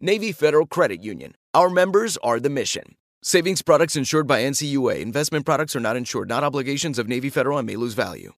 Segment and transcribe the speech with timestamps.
[0.00, 1.34] Navy Federal Credit Union.
[1.54, 2.94] Our members are the mission.
[3.20, 5.00] Savings products insured by NCUA.
[5.00, 8.32] Investment products are not insured, not obligations of Navy Federal and may lose value.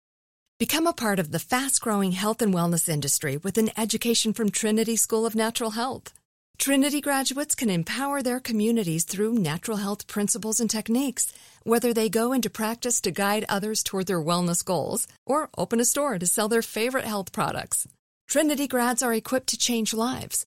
[0.59, 4.49] Become a part of the fast growing health and wellness industry with an education from
[4.49, 6.15] Trinity School of Natural Health.
[6.57, 11.31] Trinity graduates can empower their communities through natural health principles and techniques,
[11.65, 15.85] whether they go into practice to guide others toward their wellness goals or open a
[15.85, 17.87] store to sell their favorite health products.
[18.29, 20.47] Trinity grads are equipped to change lives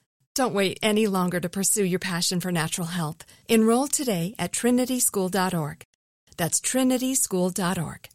[0.33, 3.25] Don't wait any longer to pursue your passion for natural health.
[3.49, 5.83] Enroll today at trinityschool.org.
[6.37, 8.07] That's trinityschool.org.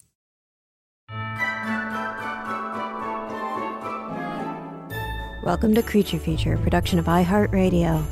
[5.45, 8.03] Welcome to Creature Feature, a production of iHeartRadio.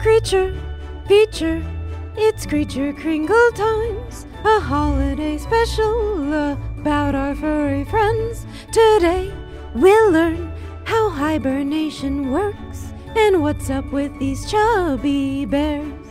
[0.00, 0.60] Creature
[1.06, 1.64] Feature,
[2.16, 6.32] it's Creature Kringle Times, a holiday special
[6.80, 8.44] about our furry friends.
[8.72, 9.32] Today,
[9.76, 10.52] we'll learn
[10.88, 16.06] how hibernation works and what's up with these chubby bears.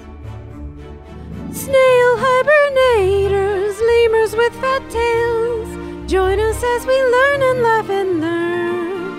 [1.51, 5.67] Snail hibernators, lemurs with fat tails,
[6.07, 9.17] join us as we learn and laugh and learn.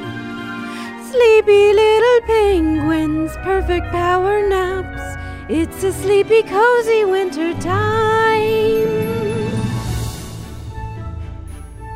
[1.10, 5.16] Sleepy little penguins, perfect power naps.
[5.48, 8.38] It's a sleepy, cozy winter time.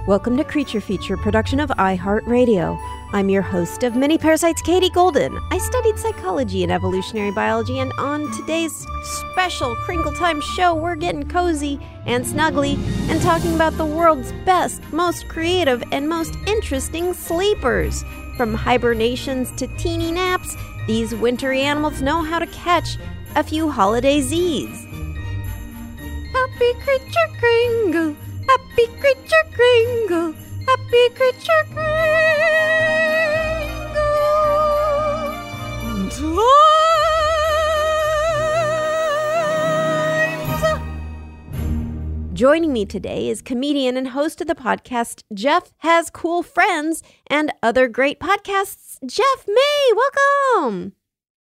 [0.09, 2.92] Welcome to Creature Feature, production of iHeartRadio.
[3.15, 5.39] I'm your host of Many Parasites, Katie Golden.
[5.51, 8.87] I studied psychology and evolutionary biology, and on today's
[9.21, 12.79] special Kringle Time show, we're getting cozy and snuggly
[13.11, 18.03] and talking about the world's best, most creative, and most interesting sleepers.
[18.39, 20.57] From hibernations to teeny naps,
[20.87, 22.97] these wintry animals know how to catch
[23.37, 24.87] a few holiday Z's.
[26.33, 28.17] Happy Creature Kringle,
[28.49, 30.33] Happy Creature Kringle,
[30.67, 32.72] Happy Creature Kringle.
[42.33, 47.53] Joining me today is comedian and host of the podcast Jeff Has Cool Friends and
[47.63, 49.93] other great podcasts, Jeff May.
[50.57, 50.93] Welcome.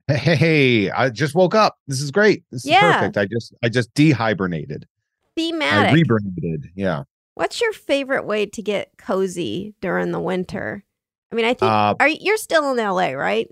[0.09, 1.79] Hey, I just woke up.
[1.89, 2.45] This is great.
[2.53, 2.99] This is Yeah.
[2.99, 3.17] perfect.
[3.17, 4.85] I just I just dehibernated.
[4.85, 6.07] I Thematic.
[6.07, 6.67] rehibernated.
[6.77, 7.05] Yeah.
[7.35, 10.85] What's your favorite way to get cozy during the winter?
[11.33, 13.49] I mean, I think Uh, are you, you're still in LA, right?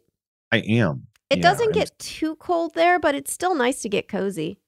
[0.52, 1.06] I am.
[1.30, 4.58] It doesn't get too cold there, but it's still nice to get cozy.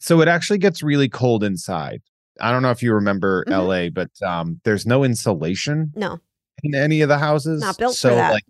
[0.00, 2.02] So it actually gets really cold inside.
[2.40, 3.52] I don't know if you remember Mhm.
[3.52, 6.18] LA, but um there's no insulation No,
[6.64, 7.60] in any of the houses.
[7.60, 8.32] Not built for so that.
[8.32, 8.44] like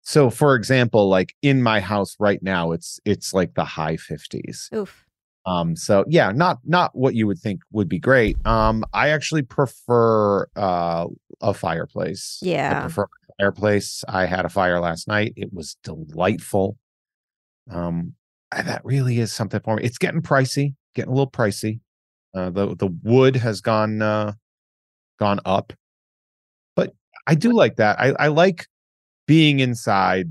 [0.00, 4.70] so for example, like in my house right now, it's it's like the high 50s.
[4.74, 5.04] oof.
[5.44, 8.36] Um, so yeah, not not what you would think would be great.
[8.46, 11.06] Um, I actually prefer uh
[11.42, 12.38] a fireplace.
[12.40, 12.78] Yeah.
[12.78, 13.06] I prefer
[13.42, 14.04] fireplace.
[14.08, 15.32] I had a fire last night.
[15.36, 16.76] It was delightful.
[17.70, 18.14] Um,
[18.54, 19.82] and that really is something for me.
[19.84, 21.80] It's getting pricey, getting a little pricey.
[22.34, 24.32] Uh, the the wood has gone uh
[25.18, 25.72] gone up,
[26.74, 26.94] but
[27.26, 28.00] I do like that.
[28.00, 28.66] I I like
[29.26, 30.30] being inside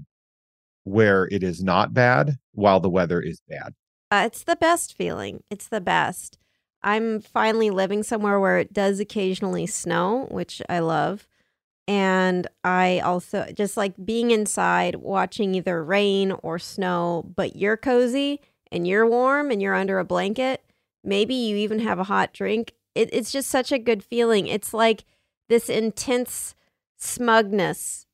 [0.84, 3.74] where it is not bad while the weather is bad.
[4.10, 5.44] Uh, it's the best feeling.
[5.52, 6.40] It's the best.
[6.82, 11.28] I'm finally living somewhere where it does occasionally snow, which I love.
[11.92, 18.40] And I also just like being inside, watching either rain or snow, but you're cozy
[18.72, 20.64] and you're warm and you're under a blanket.
[21.04, 22.76] Maybe you even have a hot drink.
[22.96, 24.48] it, it's just such a good feeling.
[24.48, 25.04] It's like
[25.50, 26.56] this intense
[26.98, 28.06] smugness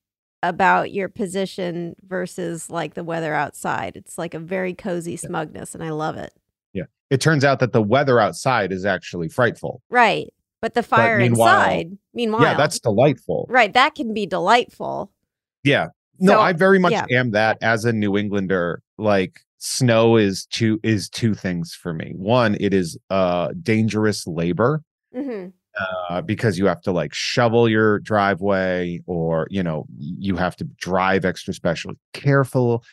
[0.41, 3.95] about your position versus like the weather outside.
[3.95, 6.33] It's like a very cozy smugness, and I love it.
[6.73, 6.85] Yeah.
[7.11, 9.83] It turns out that the weather outside is actually frightful.
[9.91, 10.33] Right.
[10.61, 13.45] But the fire meanwhile- inside, meanwhile, Yeah, that's delightful.
[13.49, 13.71] right.
[13.73, 15.11] That can be delightful.
[15.63, 15.87] Yeah.
[16.19, 17.05] No, So, I very much yeah.
[17.11, 18.81] am that as a New Englander.
[18.97, 22.13] Like snow is two is two things for me.
[22.15, 24.81] One, it is uh dangerous labor
[25.13, 25.47] hmm
[26.09, 30.63] uh, because you have to like shovel your driveway or you know you have to
[30.81, 32.83] drive extra special careful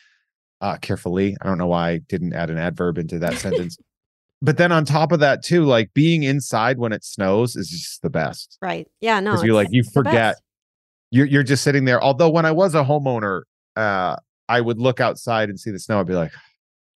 [0.61, 3.75] uh carefully i don't know why i didn't add an adverb into that sentence
[4.45, 8.01] but then on top of that too like being inside when it snows is just
[8.01, 8.87] the best Right.
[9.01, 9.19] Yeah.
[9.19, 9.31] No.
[9.31, 10.35] because you like you forget
[11.11, 13.41] you're, you're just sitting there although when i was a homeowner
[13.75, 14.15] uh
[14.49, 16.31] i would look outside and see the snow i'd be like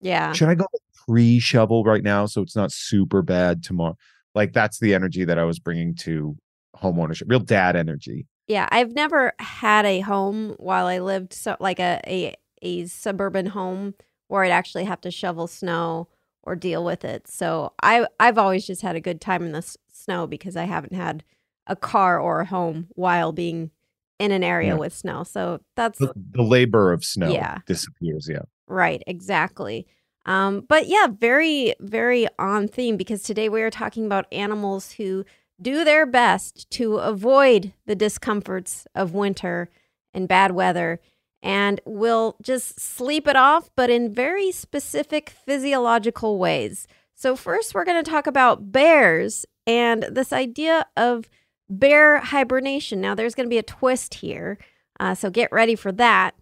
[0.01, 0.31] Yeah.
[0.33, 0.65] should i go
[1.07, 3.95] pre-shovel right now so it's not super bad tomorrow
[4.33, 6.35] like that's the energy that i was bringing to
[6.75, 11.55] home ownership real dad energy Yeah, I've never had a home while I lived so
[11.59, 13.93] like a a a suburban home
[14.27, 16.07] where I'd actually have to shovel snow
[16.45, 17.27] or deal with it.
[17.27, 20.65] So I I've always just had a good time in the s- snow because I
[20.65, 21.23] haven't had
[21.67, 23.71] a car or a home while being
[24.19, 24.79] in an area Yeah.
[24.79, 25.23] with snow.
[25.23, 27.57] So that's the, the labor of snow Yeah.
[27.65, 29.85] disappears yeah Right, exactly.
[30.25, 35.23] Um, but yeah, very, very on theme because today we are talking about animals who
[35.61, 39.69] do their best to avoid the discomforts of winter
[40.15, 40.99] and bad weather
[41.43, 46.87] and will just sleep it off, but in very specific physiological ways.
[47.13, 51.29] So, first, we're going to talk about bears and this idea of
[51.69, 52.99] bear hibernation.
[53.01, 54.57] Now, there's going to be a twist here.
[54.99, 56.35] Uh, so, get ready for that.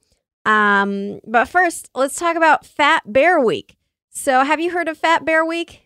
[0.46, 3.76] Um, but first, let's talk about Fat Bear Week.
[4.10, 5.82] So, have you heard of Fat Bear Week?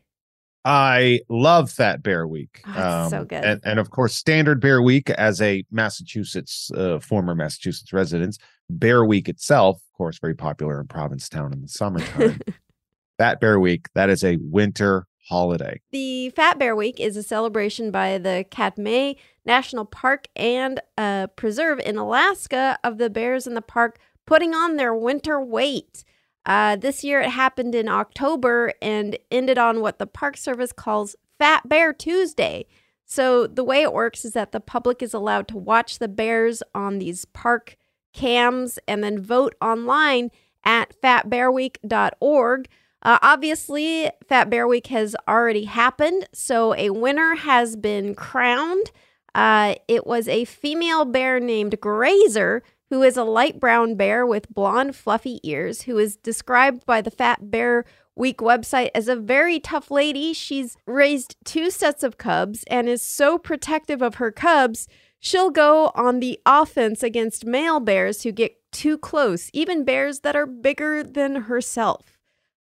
[0.65, 3.41] i love fat bear week Um, Oh, it's so good.
[3.45, 8.37] and, and of course standard bear week as a massachusetts uh, former massachusetts residence
[8.69, 12.39] bear week itself of course very popular in provincetown in the summertime
[13.17, 17.91] fat bear week that is a winter holiday The Fat Bear Week is a celebration
[17.91, 19.15] by the Katmai
[19.45, 24.75] National Park and uh, Preserve in Alaska of the bears in the park putting on
[24.75, 26.03] their winter weight.
[26.45, 31.15] Uh, this year it happened in October and ended on what the Park Service calls
[31.37, 32.65] Fat Bear Tuesday.
[33.05, 36.63] So the way it works is that the public is allowed to watch the bears
[36.73, 37.77] on these park
[38.17, 40.31] cams and then vote online
[40.65, 42.67] at fatbearweek.org.
[43.03, 48.91] Uh, obviously, Fat Bear Week has already happened, so a winner has been crowned.
[49.33, 54.49] Uh, it was a female bear named Grazer, who is a light brown bear with
[54.49, 57.85] blonde, fluffy ears, who is described by the Fat Bear
[58.15, 60.33] Week website as a very tough lady.
[60.33, 64.87] She's raised two sets of cubs and is so protective of her cubs,
[65.27, 70.35] she'll go on the offense against male bears who get too close, even bears that
[70.35, 72.17] are bigger than herself.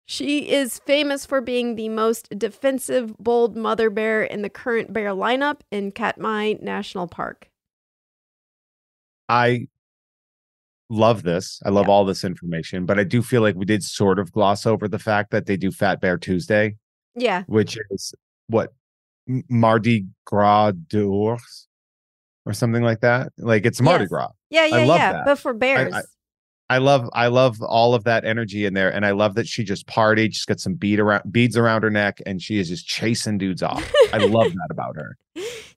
[0.06, 5.10] She is famous for being the most defensive, bold mother bear in the current bear
[5.12, 7.50] lineup in Katmai National Park.
[9.30, 9.66] i
[10.90, 11.94] love this i love Yeah.
[11.94, 15.00] all this information but i do feel like we did sort of gloss over the
[15.00, 16.76] fact that they do fat bear tuesday
[17.16, 17.44] Yeah.
[17.48, 18.14] which is
[18.48, 18.74] what
[19.50, 21.68] Mardi Gras d'Ours
[22.46, 23.32] or something like that.
[23.38, 24.10] Like it's Mardi Yes.
[24.10, 24.30] Gras.
[24.50, 25.12] Yeah, yeah, love yeah.
[25.14, 25.26] that.
[25.26, 25.94] But for bears.
[26.70, 29.64] I love I love all of that energy in there, and I love that she
[29.64, 30.34] just partied.
[30.34, 33.62] She's got some bead around beads around her neck, and she is just chasing dudes
[33.64, 33.92] off.
[34.14, 35.18] I love that about her.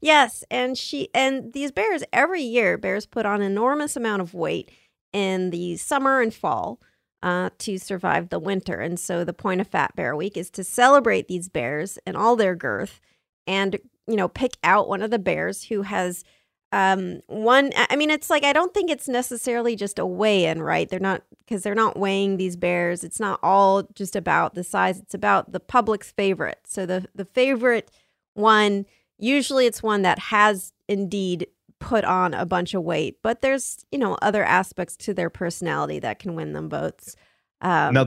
[0.00, 4.70] Yes, and she and these bears every year bears put on enormous amount of weight
[5.12, 6.80] in the summer and fall
[7.22, 8.80] uh, to survive the winter.
[8.80, 12.36] And so the point of Fat Bear Week is to celebrate these bears and all
[12.36, 13.00] their girth,
[13.46, 16.24] and you know pick out one of the bears who has
[16.72, 20.88] um one i mean it's like i don't think it's necessarily just a weigh-in right?
[20.88, 23.04] They're not because they're not weighing these bears.
[23.04, 24.98] It's not all just about the size.
[24.98, 26.60] It's about the public's favorite.
[26.66, 27.90] So the the favorite
[28.34, 28.84] one
[29.18, 31.46] usually it's one that has indeed
[31.78, 35.98] put on a bunch of weight but there's you know other aspects to their personality
[36.00, 37.16] that can win them votes.
[37.60, 38.06] Um now,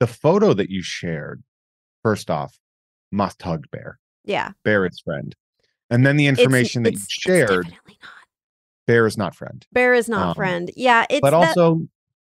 [0.00, 1.42] the photo that you shared,
[2.04, 2.58] first off,
[3.10, 3.98] must hug bear.
[4.24, 4.52] yeah.
[4.64, 5.34] Bear is friend,
[5.90, 7.74] and then the It's- information that you it's- it's shared,
[8.86, 9.66] bear is not friend.
[9.72, 10.70] bear is not Um, friend.
[10.76, 11.82] Yeah it's but that- also,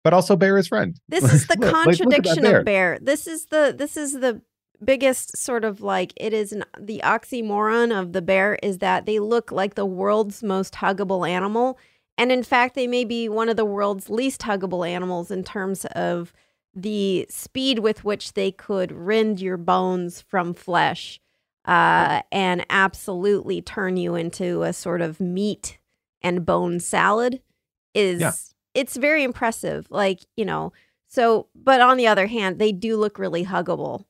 [0.03, 0.99] but also bear is friend.
[1.09, 2.97] this is the Look- like, look contradiction of bear.
[3.01, 4.41] This is the this is the
[4.83, 9.19] biggest sort of like it is an, the oxymoron of the bear is that they
[9.19, 11.77] look like the world's most huggable animal.
[12.17, 15.85] And in fact they may be one of the world's least huggable animals in terms
[15.95, 16.33] of
[16.73, 21.19] the speed with which they could rend your bones from flesh
[21.65, 25.77] uh, and absolutely turn you into a sort of meat
[26.21, 27.41] and bone salad
[27.93, 28.31] is Yeah.
[28.73, 29.87] it's very impressive.
[29.89, 30.73] Like, you know,
[31.07, 34.05] so but on the other hand, they do look really huggable.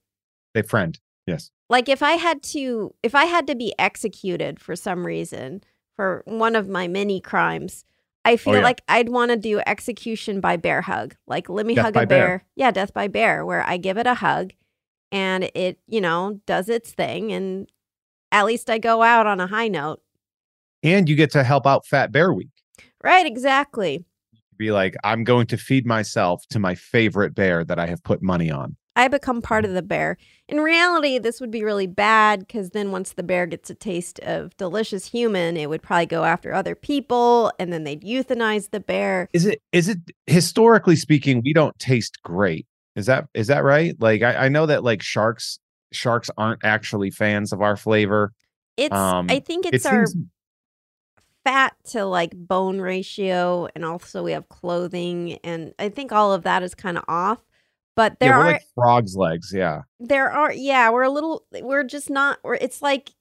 [0.54, 1.00] They friend.
[1.28, 1.52] Yes.
[1.70, 5.62] Like if I had to if I had to be executed for some reason
[5.96, 7.84] for one of my many crimes,
[8.24, 8.64] I feel Oh, yeah.
[8.64, 11.16] like I'd want to do execution by bear hug.
[11.28, 12.08] Like let me Death hug a bear.
[12.08, 12.46] bear.
[12.56, 14.52] Yeah, death by bear where I give it a hug
[15.12, 17.68] and it, you know, does its thing and
[18.32, 20.02] at least I go out on a high note.
[20.84, 22.50] And you get to help out Fat Bear Week.
[23.04, 24.06] Right, exactly.
[24.58, 28.22] Be like, I'm going to feed myself to my favorite bear that I have put
[28.22, 28.78] money on.
[28.96, 29.72] I become part mm-hmm.
[29.72, 30.18] of the bear.
[30.48, 34.20] In reality, this would be really bad because then once the bear gets a taste
[34.20, 38.80] of delicious human, it would probably go after other people and then they'd euthanize the
[38.80, 39.30] bear.
[39.34, 42.68] Is it is it historically speaking, we don't taste great.
[42.96, 43.96] Is that is that right?
[44.00, 45.60] Like I, I know that like sharks
[45.92, 48.34] sharks aren't actually fans of our flavor.
[48.78, 50.26] It's Um, I think It it's our seems
[51.44, 56.44] fat to like bone ratio and also we have clothing and I think all of
[56.44, 57.40] that is kind of off.
[57.96, 59.82] But there yeah, are like frogs legs, yeah.
[60.00, 63.12] there are yeah we're a little we're just not we're it's like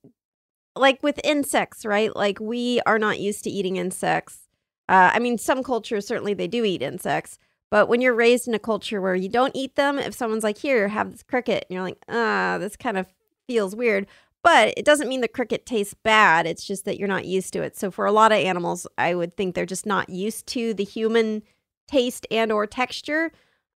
[0.76, 4.46] like with insects right like we are not used to eating insects
[4.88, 7.38] uh, i mean some cultures certainly they do eat insects
[7.70, 10.58] but when you're raised in a culture where you don't eat them if someone's like
[10.58, 13.06] here have this cricket and you're like ah this kind of
[13.46, 14.06] feels weird
[14.42, 17.62] but it doesn't mean the cricket tastes bad it's just that you're not used to
[17.62, 20.72] it so for a lot of animals i would think they're just not used to
[20.74, 21.42] the human
[21.88, 23.32] taste and or texture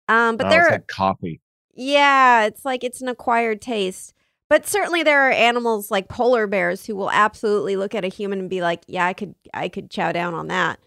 [0.06, 1.40] um, but Oh, there like coffee.
[1.74, 4.12] yeah, it's like it's an acquired taste.
[4.50, 8.38] But certainly there are animals like polar bears who will absolutely look at a human
[8.38, 10.78] and be like, "Yeah, I could I could chow down on that."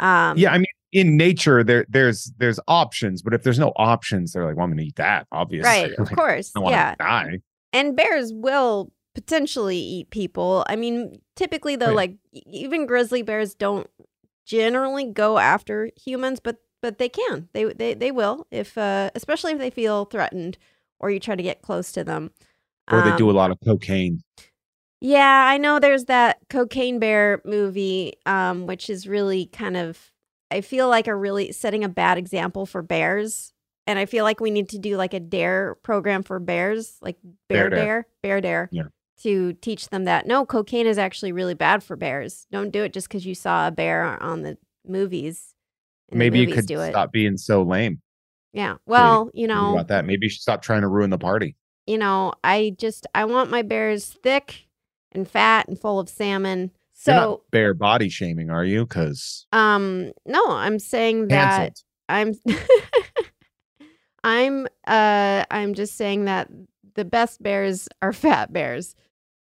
[0.00, 4.32] Um yeah, I mean in nature there there's there's options, but if there's no options,
[4.32, 5.70] they're like, well, I'm gonna eat that, obviously.
[5.70, 6.52] right, of Like, course.
[6.56, 6.94] I Yeah.
[6.98, 7.40] die.
[7.74, 10.64] And bears will potentially eat people.
[10.68, 11.94] I mean, typically though Right.
[11.94, 13.88] like even grizzly bears don't
[14.46, 17.48] generally go after humans, but but they can.
[17.52, 20.58] They they they will if uh especially if they feel threatened
[21.00, 22.30] or you try to get close to them.
[22.90, 24.22] Or they do a Um, lot of cocaine.
[25.00, 30.10] Yeah, I know there's that Cocaine Bear movie, um, which is really kind of,
[30.50, 33.52] I feel like a really setting a bad example for bears.
[33.86, 37.16] And I feel like we need to do like a dare program for bears, like
[37.48, 37.78] Bear Bear Dare.
[37.84, 38.82] Dare, Bear Dare, Yeah.
[39.22, 42.46] to teach them that no, cocaine is actually really bad for bears.
[42.50, 45.54] Don't do it just because you saw a bear on the movies.
[46.10, 46.90] and the Maybe you could do it.
[46.92, 48.00] stop being so lame.
[48.54, 48.76] Yeah.
[48.86, 50.04] Well, you know, about that.
[50.06, 51.56] Maybe you should stop trying to ruin the party.
[51.86, 54.66] you know, I just I want my bears thick
[55.12, 56.70] and fat and full of salmon.
[57.04, 58.86] So not bear body shaming, are you?
[58.86, 61.82] Because Um, no, I'm saying that canceled.
[62.08, 62.34] I'm
[64.24, 66.48] I'm uh I'm just saying that
[66.94, 68.94] the best bears are fat bears.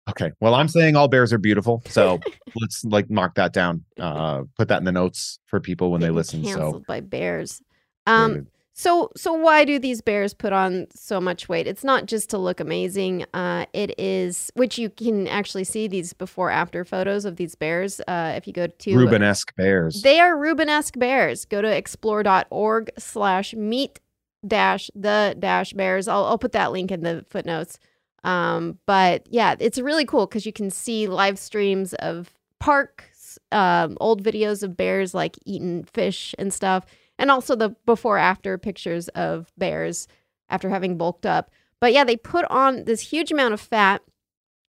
[0.09, 0.31] Okay.
[0.39, 1.83] Well, I'm saying all bears are beautiful.
[1.87, 2.23] So
[2.55, 3.83] let's like mark that down.
[3.99, 6.43] Uh put that in the notes for people when they listen.
[6.43, 7.61] canceled So by bears.
[8.07, 8.47] Um David.
[8.79, 11.67] So so why do these bears put on so much weight?
[11.67, 13.25] It's not just to look amazing.
[13.33, 17.99] Uh it is which you can actually see these before after photos of these bears
[18.07, 20.01] uh if you go to Rubenesque bears.
[20.01, 21.43] They are Rubenesque bears.
[21.43, 23.99] Go to explore.org slash meet
[24.47, 26.07] dash the dash bears.
[26.07, 27.79] I'll, I'll put that link in the footnotes.
[28.23, 33.97] Um, but yeah, it's really cool because you can see live streams of parks, um,
[33.99, 36.85] old videos of bears like eating fish and stuff,
[37.19, 40.07] and also the before after pictures of bears
[40.49, 41.51] after having bulked up.
[41.79, 44.01] But yeah, they put on this huge amount of fat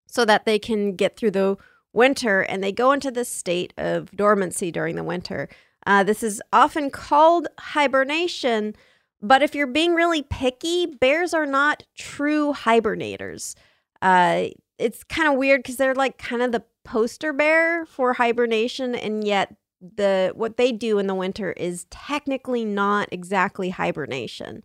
[0.07, 1.57] so that they can get through the
[1.93, 5.49] winter and they go into this state of dormancy during the winter.
[5.87, 8.75] Uh, this is often called hibernation,
[9.23, 13.55] but if you're being really picky, bears are not true hibernators.
[14.01, 14.47] Uh,
[14.79, 19.27] it's kind of weird because they're like kind of the poster bear for hibernation, and
[19.27, 24.63] yet the what they do in the winter is technically not exactly hibernation.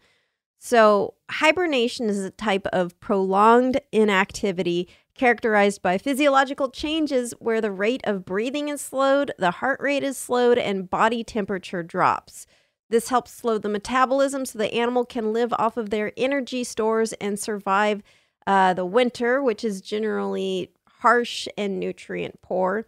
[0.59, 8.01] So, hibernation is a type of prolonged inactivity characterized by physiological changes where the rate
[8.05, 12.47] of breathing is slowed, the heart rate is slowed, and body temperature drops.
[12.89, 17.13] This helps slow the metabolism so the animal can live off of their energy stores
[17.13, 18.01] and survive
[18.47, 22.85] uh, the winter, which is generally harsh and nutrient poor.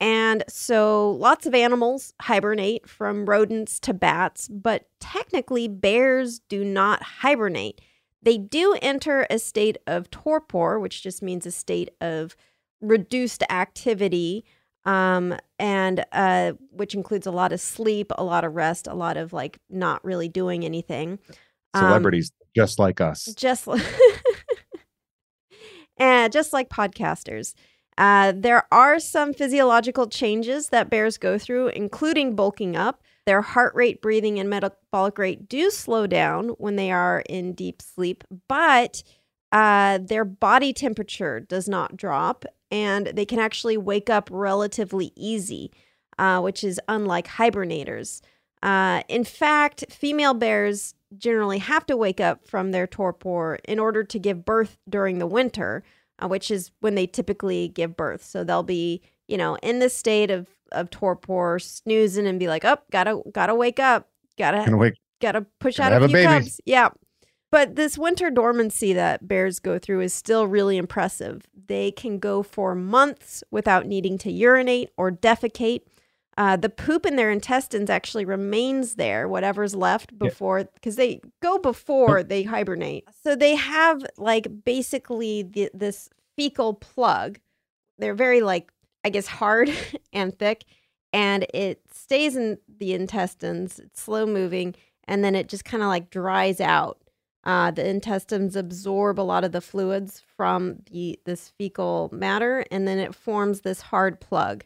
[0.00, 7.02] And so lots of animals hibernate from rodents to bats, but technically bears do not
[7.02, 7.80] hibernate.
[8.22, 12.36] They do enter a state of torpor, which just means a state of
[12.80, 14.44] reduced activity,
[14.84, 19.16] um, and uh, which includes a lot of sleep, a lot of rest, a lot
[19.16, 21.18] of like not really doing anything.
[21.72, 23.26] Um, Celebrities just like us.
[23.36, 23.82] just like
[25.96, 27.54] and just like podcasters.
[27.96, 33.02] Uh, there are some physiological changes that bears go through, including bulking up.
[33.26, 37.80] Their heart rate, breathing, and metabolic rate do slow down when they are in deep
[37.80, 39.02] sleep, but
[39.52, 45.70] uh, their body temperature does not drop, and they can actually wake up relatively easy,
[46.18, 48.20] uh, which is unlike hibernators.
[48.62, 54.02] Uh, in fact, female bears generally have to wake up from their torpor in order
[54.02, 55.84] to give birth during the winter,
[56.18, 58.24] uh, which is when they typically give birth.
[58.24, 62.64] So they'll be, you know, in this state of of torpor, snoozing and be like,
[62.64, 66.60] "Up, oh, gotta gotta wake up, gotta wake, gotta push out a few a cubs."
[66.64, 66.90] Yeah.
[67.50, 71.46] But this winter dormancy that bears go through is still really impressive.
[71.68, 75.82] They can go for months without needing to urinate or defecate.
[76.36, 81.04] Uh, the poop in their intestines actually remains there, whatever's left before, because yeah.
[81.04, 83.04] they go before they hibernate.
[83.22, 87.38] So they have like basically the, this fecal plug.
[87.98, 88.72] They're very like,
[89.04, 89.70] I guess, hard
[90.12, 90.64] and thick,
[91.12, 93.78] and it stays in the intestines.
[93.78, 94.74] It's slow moving,
[95.06, 96.98] and then it just kind of like dries out.
[97.44, 102.88] Uh, the intestines absorb a lot of the fluids from the this fecal matter, and
[102.88, 104.64] then it forms this hard plug.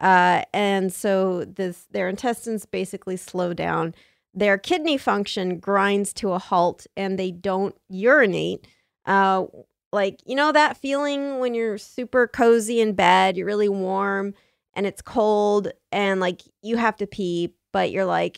[0.00, 3.94] Uh, and so this their intestines basically slow down.
[4.32, 8.66] Their kidney function grinds to a halt, and they don't urinate.
[9.04, 9.46] Uh,
[9.92, 14.34] like you know that feeling when you're super cozy in bed, you're really warm,
[14.74, 18.36] and it's cold, and like you have to pee, but you're like,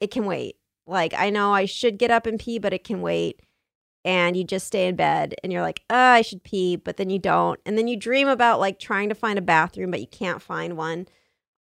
[0.00, 0.56] it can wait.
[0.86, 3.40] Like I know I should get up and pee, but it can wait
[4.06, 7.10] and you just stay in bed and you're like, oh, I should pee, but then
[7.10, 7.58] you don't.
[7.66, 10.76] And then you dream about like trying to find a bathroom, but you can't find
[10.76, 11.08] one,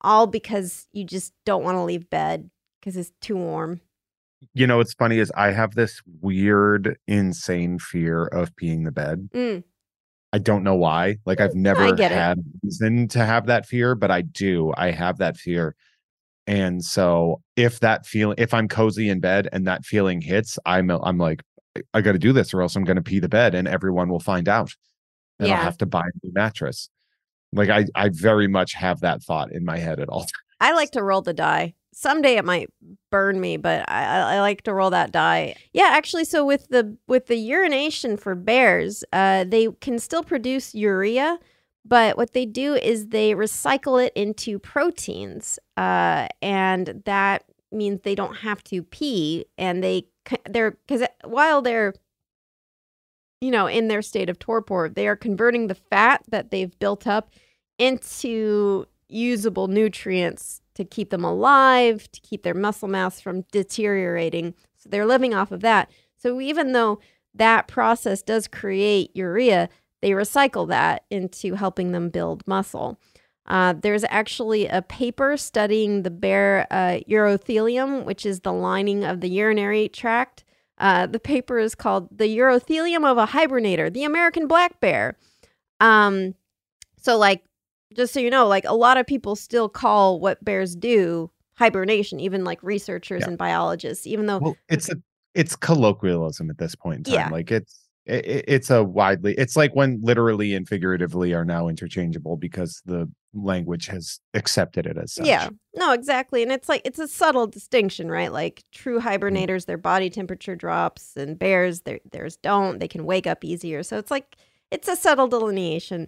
[0.01, 3.81] all because you just don't want to leave bed because it's too warm.
[4.53, 9.27] You know, what's funny is I have this weird, insane fear of peeing the bed.
[9.33, 9.63] Mm.
[10.31, 11.17] I don't know why.
[11.25, 14.71] Like I've never had reason to have that fear, but I do.
[14.77, 15.75] I have that fear.
[16.45, 20.91] And so if that feeling if I'm cozy in bed and that feeling hits, I'm
[20.91, 21.41] I'm like,
[21.93, 24.09] I got to do this or else I'm going to pee the bed and everyone
[24.09, 24.71] will find out.
[25.39, 25.57] And yeah.
[25.57, 26.89] I'll have to buy a new mattress.
[27.51, 30.31] Like I, I very much have that thought in my head at all times.
[30.59, 31.73] I like to roll the die.
[31.93, 32.69] Someday it might
[33.09, 35.55] burn me, but I, I like to roll that die.
[35.73, 40.75] Yeah, actually, so with the with the urination for bears, uh, they can still produce
[40.75, 41.39] urea,
[41.85, 48.15] but what they do is they recycle it into proteins, uh, and that means they
[48.15, 50.07] don't have to pee, and they
[50.49, 51.93] they're because while they're
[53.41, 57.07] you know in their state of torpor they are converting the fat that they've built
[57.07, 57.31] up
[57.77, 64.53] into usable nutrients to keep them alive to keep their muscle mass from deteriorating.
[64.77, 65.89] So they're living off of that.
[66.17, 66.99] So even though
[67.33, 69.69] that process does create urea
[70.01, 72.99] they recycle that into helping them build muscle
[73.47, 79.21] uh, there's actually a paper studying the bear uh, urothelium, which is the lining of
[79.21, 80.43] the urinary tract.
[80.77, 85.17] Uh, the paper is called The Urothelium of a Hibernator, the American Black Bear.
[85.79, 86.35] Um,
[86.97, 87.45] so, like,
[87.95, 92.19] just so you know, like, a lot of people still call what bears do hibernation,
[92.19, 93.29] even like researchers yeah.
[93.29, 94.95] and biologists, even though well, it's a
[95.33, 97.13] it's colloquialism at this point in time.
[97.13, 97.29] Yeah.
[97.29, 102.37] Like it's it, it's a widely it's like when literally and figuratively are now interchangeable
[102.37, 105.25] because the language has accepted it as such.
[105.25, 105.49] Yeah.
[105.75, 106.41] No, exactly.
[106.41, 108.31] And it's like it's a subtle distinction, right?
[108.31, 109.03] Like true mm.
[109.03, 112.79] hibernators, their body temperature drops and bears, their theirs don't.
[112.79, 113.83] They can wake up easier.
[113.83, 114.35] So it's like
[114.71, 116.07] it's a subtle delineation.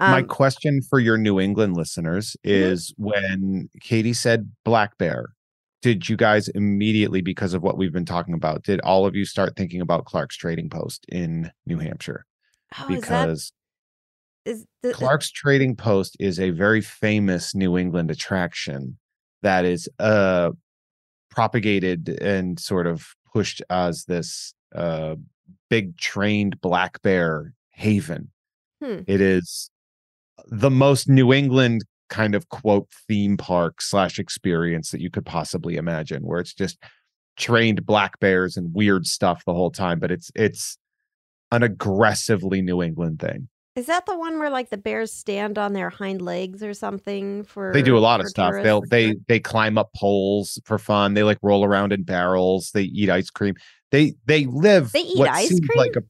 [0.00, 2.72] Um, My question for your New England listeners mm-hmm.
[2.72, 3.04] is mm-hmm.
[3.04, 5.30] when Katie said black bear,
[5.82, 9.24] did you guys immediately because of what we've been talking about did all of you
[9.24, 12.24] start thinking about clark's trading post in new hampshire
[12.78, 13.52] oh, because
[14.44, 18.98] is, the, clark's trading post is a very famous new england attraction
[19.42, 20.50] that is uh
[21.30, 25.14] propagated and sort of pushed as this uh
[25.70, 28.30] big trained black bear haven
[28.82, 29.00] hmm.
[29.06, 29.70] it is
[30.46, 35.76] the most new england kind of quote theme park slash experience that you could possibly
[35.76, 36.78] imagine where it's just
[37.36, 40.76] trained black bears and weird stuff the whole time but it's it's
[41.52, 43.48] an aggressively new england thing.
[43.78, 47.44] Is that the one where like the bears stand on their hind legs or something
[47.44, 48.52] for they do a lot of stuff.
[48.60, 51.14] they'll they they climb up poles for fun.
[51.14, 52.72] They like roll around in barrels.
[52.74, 53.54] They eat ice cream.
[53.92, 56.02] They they live they eat ice cream like a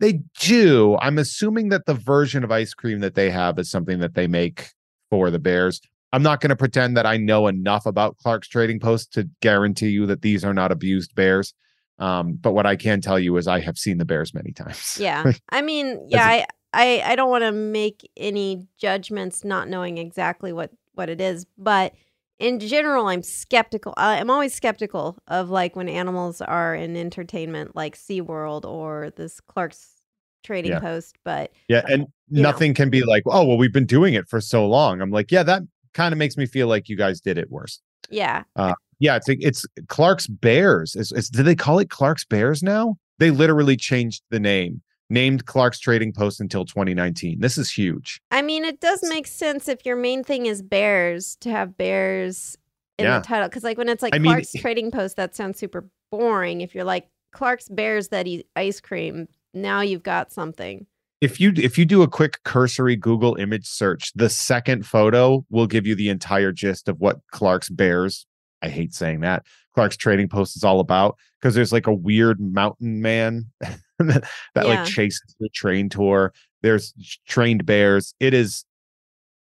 [0.00, 0.98] they do.
[1.00, 4.26] I'm assuming that the version of ice cream that they have is something that they
[4.26, 4.68] make
[5.10, 5.80] for the Bears.
[6.12, 9.90] I'm not going to pretend that I know enough about Clark's trading post to guarantee
[9.90, 11.52] you that these are not abused bears.
[11.98, 14.96] Um, but what I can tell you is I have seen the bears many times.
[15.00, 15.32] Yeah.
[15.50, 20.52] I mean, yeah, I, I I don't want to make any judgments not knowing exactly
[20.52, 21.92] what what it is, but
[22.38, 23.94] in general, I'm skeptical.
[23.96, 29.40] I- I'm always skeptical of like when animals are in entertainment, like SeaWorld or this
[29.40, 29.96] Clark's
[30.44, 30.80] Trading Yeah.
[30.80, 31.16] Post.
[31.24, 32.50] But Yeah, uh, and you know.
[32.50, 35.00] nothing can be like, oh well, we've been doing it for so long.
[35.00, 35.62] I'm like, yeah, that
[35.94, 37.80] kind of makes me feel like you guys did it worse.
[38.10, 40.94] yeah, uh, Yeah, it's it's Clark's Bears.
[40.96, 42.96] Is, is do they call it Clark's Bears now?
[43.18, 47.40] They literally changed the name, named Clark's Trading Post until 2019.
[47.40, 48.20] This is huge.
[48.30, 52.56] I mean, it does make sense if your main thing is bears to have bears
[52.98, 53.18] in Yeah.
[53.18, 53.48] the title.
[53.48, 56.60] Because, like, when it's like I mean- Clark's Trading Post, that sounds super boring.
[56.60, 59.26] If you're like Clark's Bears that eat ice cream,
[59.62, 60.86] now you've got something.
[61.20, 65.66] If you if you do a quick cursory Google image search, the second photo will
[65.66, 68.24] give you the entire gist of what Clark's Bears.
[68.62, 69.44] I hate saying that.
[69.74, 73.46] Clark's Trading Post is all about because there's like a weird mountain man
[73.98, 74.24] that,
[74.56, 74.62] Yeah.
[74.62, 76.32] like chases the train tour.
[76.62, 76.92] There's
[77.26, 78.14] trained bears.
[78.20, 78.64] It is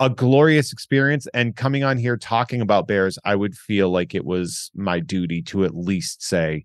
[0.00, 1.26] a glorious experience.
[1.34, 5.42] And coming on here talking about bears, I would feel like it was my duty
[5.44, 6.64] to at least say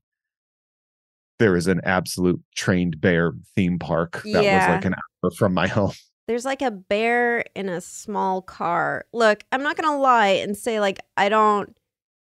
[1.39, 4.55] there is an absolute trained bear theme park that Yeah.
[4.55, 5.93] was like an hour from my home.
[6.27, 9.05] There's like a bear in a small car.
[9.13, 11.77] Look, I'm not going to lie and say, like, I don't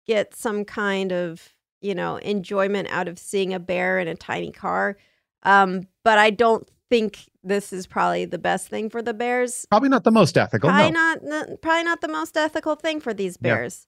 [0.06, 1.48] get some kind of,
[1.80, 4.98] you know, enjoyment out of seeing a bear in a tiny car.
[5.44, 9.66] Um, but I don't think this is probably the best thing for the bears.
[9.70, 10.68] Probably not the most ethical.
[10.68, 13.54] probably no, not probably not the most ethical thing for these Yeah.
[13.54, 13.86] bears.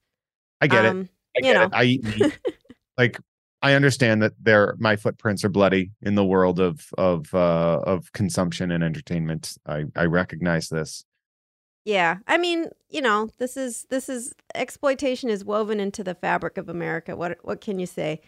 [0.62, 0.90] I get it.
[0.90, 1.62] Um, I you get know.
[1.64, 1.70] it.
[1.74, 2.38] I eat meat.
[2.98, 3.20] like
[3.62, 8.12] I understand that there my footprints are bloody in the world of of uh of
[8.12, 9.56] consumption and entertainment.
[9.66, 11.04] I I recognize this.
[11.84, 12.18] Yeah.
[12.26, 16.68] I mean, you know, this is this is exploitation is woven into the fabric of
[16.68, 17.16] America.
[17.16, 18.20] What what can you say?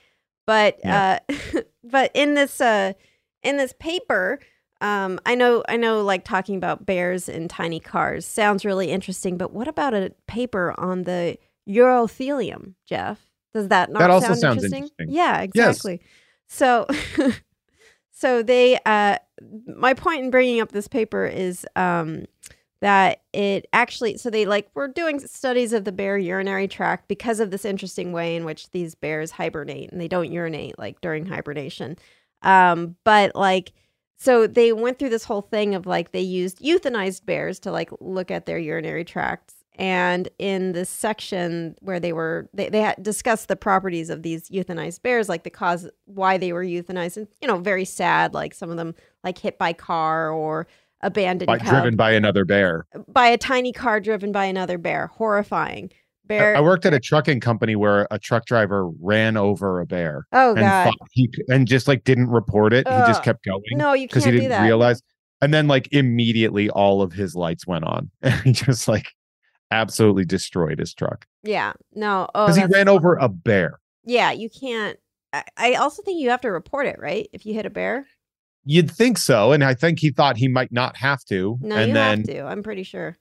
[0.46, 1.18] But uh
[1.84, 2.94] but in this uh
[3.42, 4.38] in this paper,
[4.80, 9.36] um I know I know like talking about bears in tiny cars sounds really interesting,
[9.36, 11.36] but what about a paper on the
[11.68, 13.27] urothelium, Jeff?
[13.54, 14.82] Does that not That also sound sounds interesting?
[14.84, 15.12] interesting.
[15.14, 15.84] Yeah, Yes.
[15.84, 16.00] exactly.
[16.46, 16.87] So
[18.11, 19.16] so they uh
[19.76, 22.24] my point in bringing up this paper is um
[22.80, 27.40] that it actually so they like were doing studies of the bear urinary tract because
[27.40, 31.26] of this interesting way in which these bears hibernate and they don't urinate like during
[31.26, 31.96] hibernation
[32.42, 33.72] um but like
[34.16, 37.90] so they went through this whole thing of like they used euthanized bears to like
[38.00, 43.00] look at their urinary tracts and in this section where they were they, they had
[43.02, 47.28] discussed the properties of these euthanized bears like the cause why they were euthanized and
[47.40, 50.66] you know very sad like some of them like hit by car or
[51.02, 52.86] abandoned By, driven by another bear.
[53.06, 55.06] by a tiny car driven by another bear.
[55.08, 55.90] Horrifying.
[55.92, 55.96] I-
[56.28, 56.56] Bear.
[56.58, 60.50] I worked at a trucking company where a truck driver ran over a bear oh
[60.50, 60.92] and god.
[61.12, 62.86] he and just like didn't report it.
[62.86, 65.00] he just kept going No, you because can't he do didn't realize.
[65.40, 69.06] And then like immediately all of his lights went on and he just like
[69.70, 71.72] absolutely destroyed his truck yeah.
[71.94, 72.28] No.
[72.35, 72.46] Oh.
[72.46, 73.81] because he ran over a bear.
[74.04, 74.98] Yeah, you can't.
[75.33, 77.28] I, I also think you have to report it, right?
[77.33, 78.07] If you hit a bear.
[78.64, 81.59] You'd think so, and I think he thought he might not have to.
[81.61, 82.42] No, and you then, have to.
[82.44, 83.16] I'm pretty sure.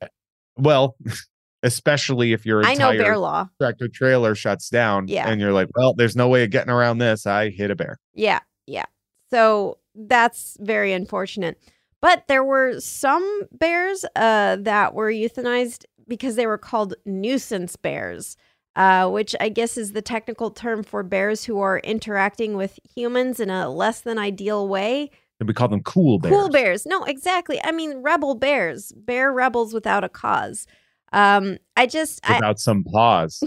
[0.57, 0.97] well,
[1.63, 3.47] especially if your I know bear law.
[3.61, 5.29] tractor trailer shuts down, Yeah.
[5.29, 7.25] and you're like, well, there's no way of getting around this.
[7.25, 7.97] I hit a bear.
[8.13, 8.85] Yeah, yeah.
[9.31, 11.59] So that's very unfortunate.
[12.01, 18.37] But there were some bears uh, that were euthanized because they were called nuisance bears,
[18.75, 23.39] uh, which I guess is the technical term for bears who are interacting with humans
[23.39, 25.11] in a less than ideal way.
[25.39, 26.33] And we call them cool bears.
[26.33, 26.85] Cool bears.
[26.85, 27.59] No, exactly.
[27.63, 30.65] I mean, rebel bears, bear rebels without a cause.
[31.13, 33.43] Um, I just, I, without some pause.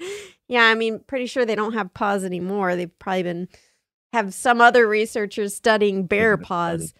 [0.48, 2.76] yeah, I mean, pretty sure they don't have paws anymore.
[2.76, 3.48] They've probably been
[4.12, 6.94] have some other researchers studying bear paws.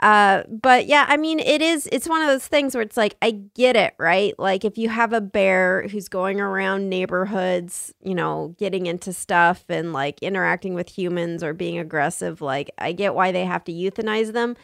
[0.00, 1.88] Uh, but yeah, I mean, it is.
[1.92, 4.34] It's one of those things where it's like I get it, right?
[4.38, 9.64] Like if you have a bear who's going around neighborhoods, you know, getting into stuff
[9.68, 13.72] and like interacting with humans or being aggressive, like I get why they have to
[13.72, 14.56] euthanize them.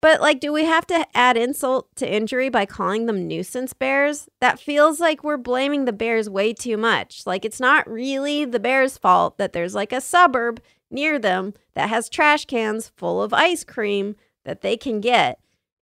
[0.00, 4.28] But like, do we have to add insult to injury by calling them nuisance bears?
[4.40, 7.26] That feels like we're blaming the bears way too much.
[7.26, 11.88] Like it's not really the bears' fault that there's like a suburb near them that
[11.88, 14.14] has trash cans full of ice cream
[14.46, 15.38] that they can get.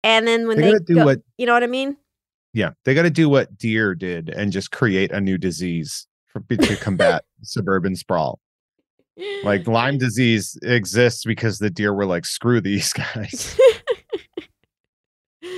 [0.04, 1.98] And then when They they, do go- what- you know what I mean?
[2.54, 6.39] Yeah, they got to do what deer did and just create a new disease for
[6.42, 8.39] to combat suburban sprawl.
[9.44, 13.58] Like Lyme disease exists because the deer were like, screw these guys.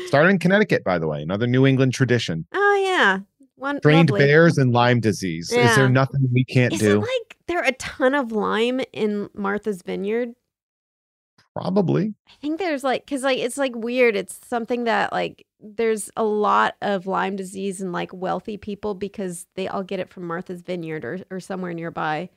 [0.07, 2.45] Started in Connecticut, by the way, another New England tradition.
[2.53, 3.19] oh yeah,
[3.55, 5.51] one Trained bears and Lyme disease.
[5.51, 6.99] Is there nothing we can't Isn't do?
[7.01, 10.29] like there are a ton of Lyme in Martha's Vineyard?
[11.55, 12.13] Probably.
[12.27, 14.15] I think there's like, cause like it's like weird.
[14.15, 19.47] It's something that like there's a lot of Lyme disease in like wealthy people because
[19.55, 22.29] they all get it from Martha's Vineyard or or somewhere nearby.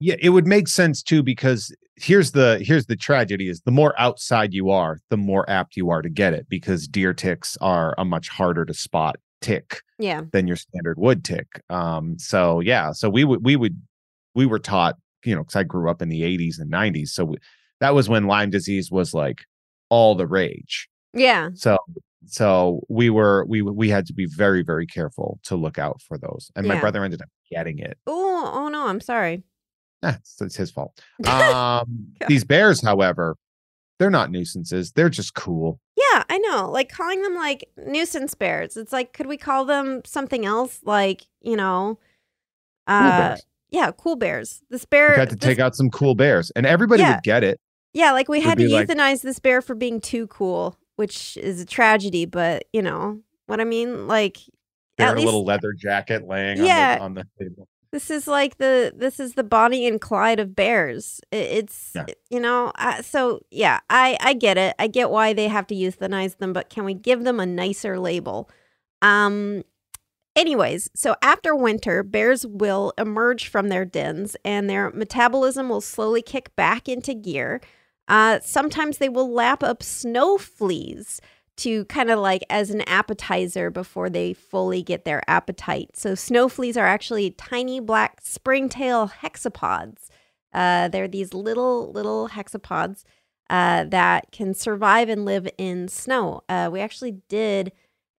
[0.00, 3.94] Yeah, it would make sense too because here's the here's the tragedy is the more
[3.96, 7.94] outside you are, the more apt you are to get it because deer ticks are
[7.96, 10.22] a much harder to spot tick Yeah.
[10.32, 11.46] than your standard wood tick.
[11.70, 13.80] Um, so yeah, so we would we would
[14.34, 17.24] we were taught, you know, because I grew up in the 80s and 90s, so
[17.26, 17.36] we,
[17.84, 19.44] that was when Lyme disease was like
[19.90, 20.88] all the rage.
[21.12, 21.50] Yeah.
[21.54, 21.76] So
[22.26, 26.16] so we were we we had to be very very careful to look out for
[26.16, 26.50] those.
[26.56, 27.98] And my brother ended up getting it.
[28.06, 29.42] Oh, oh no, I'm sorry.
[30.02, 30.98] Eh, it's, it's his fault.
[31.28, 33.36] Um, these bears, however,
[33.98, 34.92] they're not nuisances.
[34.92, 35.78] They're just cool.
[35.96, 36.70] Yeah, I know.
[36.70, 38.78] Like calling them like nuisance bears.
[38.78, 40.80] It's like, could we call them something else?
[40.84, 41.98] Like, you know,
[42.86, 43.42] uh, bears.
[43.70, 44.62] yeah, cool bears.
[44.70, 45.14] This We bear.
[45.16, 47.16] had to this- take out some cool bears, and everybody Yeah.
[47.16, 47.60] would get it.
[47.94, 51.60] Yeah, like we had to like- euthanize this bear for being too cool, which is
[51.60, 52.26] a tragedy.
[52.26, 54.06] But you know what I mean?
[54.08, 54.38] Like,
[54.98, 56.98] at least little leather jacket laying Yeah.
[57.00, 57.68] on, the, on the table.
[57.92, 61.20] this is like the this is the Bonnie and Clyde of bears.
[61.32, 62.06] It's Yeah.
[62.30, 64.74] you know, uh, so yeah, I I get it.
[64.78, 67.98] I get why they have to euthanize them, but can we give them a nicer
[67.98, 68.50] label?
[69.02, 69.62] Um.
[70.36, 76.22] Anyways, so after winter, bears will emerge from their dens and their metabolism will slowly
[76.22, 77.60] kick back into gear.
[78.08, 81.20] Uh, sometimes they will lap up snow fleas
[81.56, 85.90] to kind of like as an appetizer before they fully get their appetite.
[85.96, 90.08] So snow fleas are actually tiny black springtail hexapods.
[90.52, 93.04] Uh, they're these little little hexapods
[93.50, 96.42] uh, that can survive and live in snow.
[96.48, 97.72] Uh, we actually did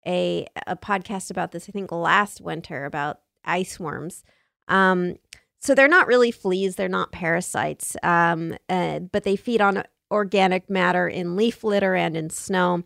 [0.08, 4.24] a a podcast about this, I think last winter about ice worms.
[4.68, 5.16] Um,
[5.60, 10.70] so they're not really fleas; they're not parasites, um, uh, but they feed on organic
[10.70, 12.84] matter in leaf litter and in snow.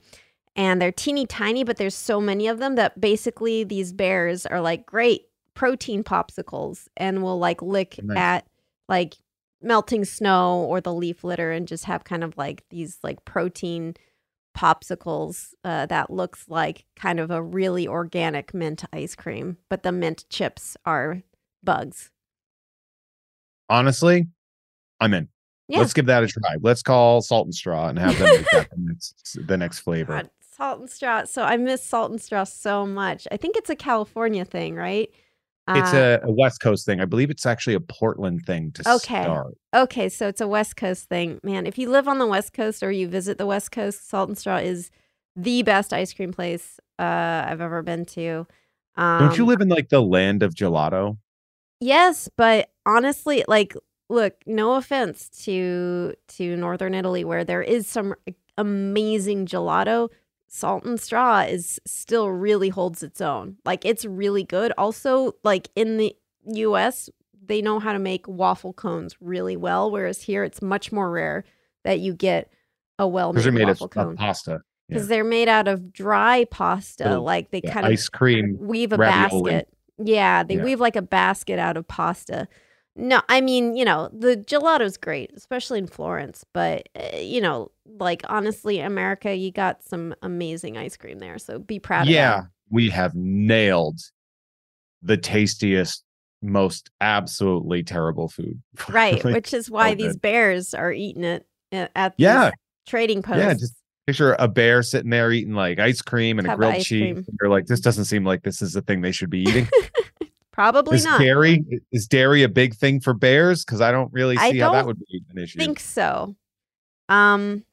[0.56, 4.60] And they're teeny tiny, but there's so many of them that basically these bears are
[4.60, 8.18] like great protein popsicles and will like lick Nice.
[8.18, 8.48] at
[8.88, 9.16] like
[9.62, 13.96] melting snow or the leaf litter and just have kind of like these like protein
[14.58, 19.92] popsicles uh, that looks like kind of a really organic mint ice cream, but the
[19.92, 21.22] mint chips are
[21.64, 22.12] bugs.
[23.70, 24.28] Honestly,
[25.00, 25.28] I'm in.
[25.68, 25.80] Yeah.
[25.80, 26.56] Let's give that a try.
[26.62, 30.14] Let's call Salt and Straw and have them make that the next the next flavor.
[30.14, 31.24] God, salt and straw.
[31.26, 33.28] So I miss salt and straw so much.
[33.32, 35.10] I think it's a California thing, right?
[35.76, 37.00] It's Uh, a, a West Coast thing.
[37.00, 39.22] I believe it's actually a Portland thing to Okay.
[39.22, 39.54] start.
[39.76, 41.40] Okay, so it's a West Coast thing.
[41.44, 44.30] Man, if you live on the West Coast or you visit the West Coast, Salt
[44.30, 44.90] and Straw is
[45.36, 48.48] the best ice cream place uh, I've ever been to.
[48.98, 51.20] Um, Don't you live in like the land of gelato?
[51.80, 53.74] Yes, but honestly, like,
[54.10, 58.16] look, no offense to to Northern Italy, where there is some
[58.58, 60.10] amazing gelato.
[60.52, 63.58] Salt and Straw is still really holds its own.
[63.66, 64.74] Like, it's really good.
[64.80, 66.16] Also, like in the
[66.54, 67.08] U.S.,
[67.46, 71.44] they know how to make waffle cones really well, whereas here it's much more rare
[71.84, 72.52] that you get
[72.98, 74.62] a well Because made they're made of, waffle of cone pasta.
[74.88, 75.10] because yeah.
[75.10, 77.20] they're made out of dry pasta.
[77.20, 78.58] Like they yeah, kind of ice cream.
[78.60, 79.52] weave a ravioli.
[79.52, 79.70] basket.
[80.04, 80.64] Yeah, they Yeah.
[80.64, 82.48] weave like a basket out of pasta.
[83.00, 87.72] No, I mean, you know, the gelato's great, especially in Florence, but uh, you know,
[87.86, 92.44] like honestly, America, you got some amazing ice cream there, so be proud of Yeah,
[92.70, 94.00] we have nailed
[95.02, 96.04] the tastiest,
[96.42, 98.62] most absolutely terrible food.
[98.90, 102.52] Right, Like, which is why so these bears are eating it uh, at Yeah.
[102.86, 103.40] trading posts.
[103.40, 103.76] Yeah, just
[104.08, 107.14] picture a bear sitting there eating like ice cream and a grilled cheese.
[107.14, 107.26] Cream.
[107.42, 109.68] You're like, this doesn't seem like this is the thing they should be eating.
[110.60, 111.22] Probably is not.
[111.22, 113.64] dairy is dairy a big thing for bears?
[113.64, 115.58] Because I don't really I see how that would be an issue.
[115.58, 116.36] I think so.
[117.08, 117.64] Um,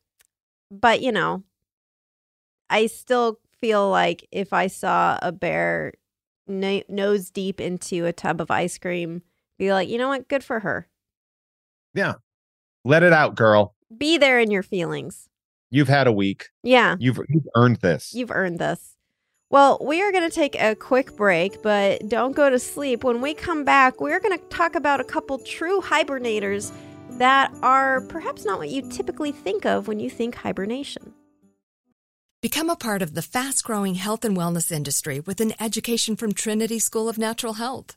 [0.70, 1.42] but you know,
[2.70, 5.94] I still feel like if I saw a bear
[6.46, 9.22] no- nose deep into a tub of ice cream,
[9.58, 10.86] be like, you know what, good for her.
[11.92, 12.14] Yeah,
[12.84, 13.74] let it out, girl.
[13.98, 15.28] Be there in your feelings.
[15.70, 16.50] You've had a week.
[16.62, 18.14] Yeah, You've you've earned this.
[18.14, 18.95] you've earned this.
[19.48, 23.04] Well, we are going to take a quick break, but don't go to sleep.
[23.04, 26.72] When we come back, we're going to talk about a couple true hibernators
[27.18, 31.14] that are perhaps not what you typically think of when you think hibernation.
[32.42, 36.32] Become a part of the fast growing health and wellness industry with an education from
[36.32, 37.96] Trinity School of Natural Health.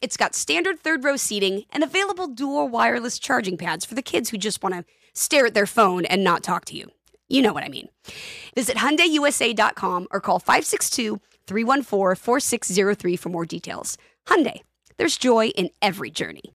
[0.00, 4.30] it's got standard third row seating and available dual wireless charging pads for the kids
[4.30, 6.90] who just want to stare at their phone and not talk to you.
[7.28, 7.88] You know what I mean.
[8.54, 13.98] Visit HyundaiUSA.com or call 562-314-4603 for more details.
[14.26, 14.60] Hyundai,
[14.96, 16.54] there's joy in every journey.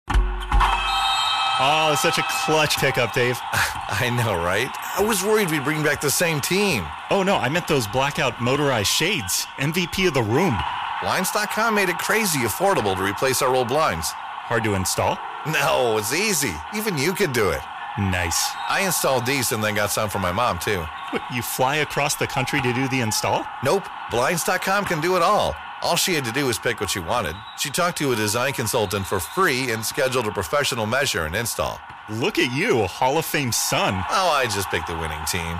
[1.63, 3.37] Oh, such a clutch pickup, Dave.
[3.53, 4.67] I know, right?
[4.97, 6.83] I was worried we'd bring back the same team.
[7.11, 9.45] Oh, no, I meant those blackout motorized shades.
[9.57, 10.57] MVP of the room.
[11.01, 14.11] Blinds.com made it crazy affordable to replace our old blinds.
[14.11, 15.17] Hard to install?
[15.47, 16.53] No, it's easy.
[16.75, 17.61] Even you could do it.
[17.97, 18.51] Nice.
[18.69, 20.85] I installed these and then got some for my mom, too.
[21.09, 23.45] What, you fly across the country to do the install?
[23.63, 23.89] Nope.
[24.11, 25.55] Blinds.com can do it all.
[25.81, 27.35] All she had to do was pick what she wanted.
[27.57, 31.79] She talked to a design consultant for free and scheduled a professional measure and install.
[32.07, 33.95] Look at you, a Hall of Fame son.
[34.09, 35.59] Oh, I just picked the winning team.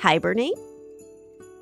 [0.00, 0.58] hibernate?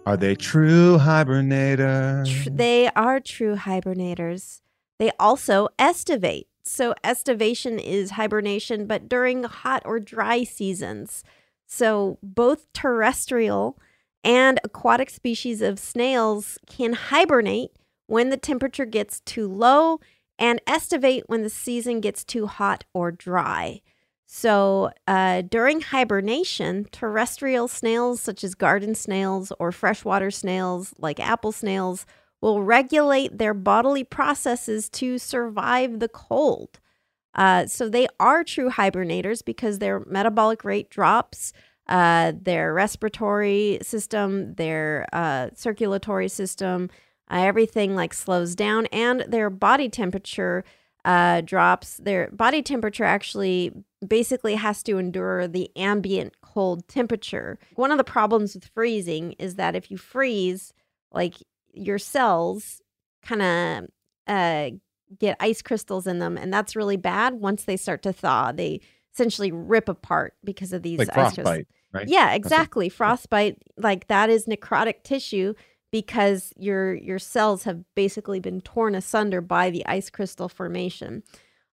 [0.07, 2.45] Are they true hibernators?
[2.45, 4.61] Tr- they are true hibernators.
[4.99, 6.47] They also estivate.
[6.63, 11.25] So, estivation is hibernation, but during hot or dry seasons.
[11.67, 13.79] So, both terrestrial
[14.23, 17.73] and aquatic species of snails can hibernate
[18.07, 20.01] when the temperature gets too low
[20.39, 23.81] and estivate when the season gets too hot or dry.
[24.31, 31.51] So, uh, during hibernation, terrestrial snails such as garden snails or freshwater snails like apple
[31.51, 32.05] snails
[32.43, 36.79] will regulate their bodily processes to survive the cold.
[37.35, 41.55] Uh, so, they are true hibernators because their metabolic rate drops,
[41.89, 46.91] uh, their respiratory system, their uh, circulatory system,
[47.31, 50.65] uh, everything like slows down, and their body temperature
[51.09, 51.97] uh, drops.
[51.97, 53.73] Their body temperature actually
[54.07, 57.59] basically has to endure the ambient cold temperature.
[57.77, 60.75] One of the problems with freezing is that if you freeze,
[61.11, 61.37] like
[61.73, 62.83] your cells
[63.23, 63.89] kind of
[64.27, 64.77] uh,
[65.19, 68.53] get ice crystals in them, and that's really bad once they start to thaw.
[68.53, 68.83] They
[69.15, 71.47] essentially rip apart because of these Like ice crystals.
[71.47, 72.07] right?
[72.07, 72.91] Yeah, exactly.
[72.91, 75.55] Frostbite, like that is necrotic tissue
[75.91, 81.23] because your your cells have basically been torn asunder by the ice crystal formation.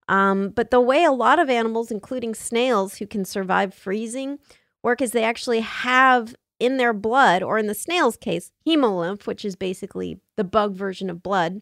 [0.08, 4.40] Um, but the way a lot of animals, including snails, who can survive freezing,
[4.84, 9.44] work is they actually have in their blood, or in the snail's case, hemolymph, which
[9.44, 11.62] is basically the bug version of blood.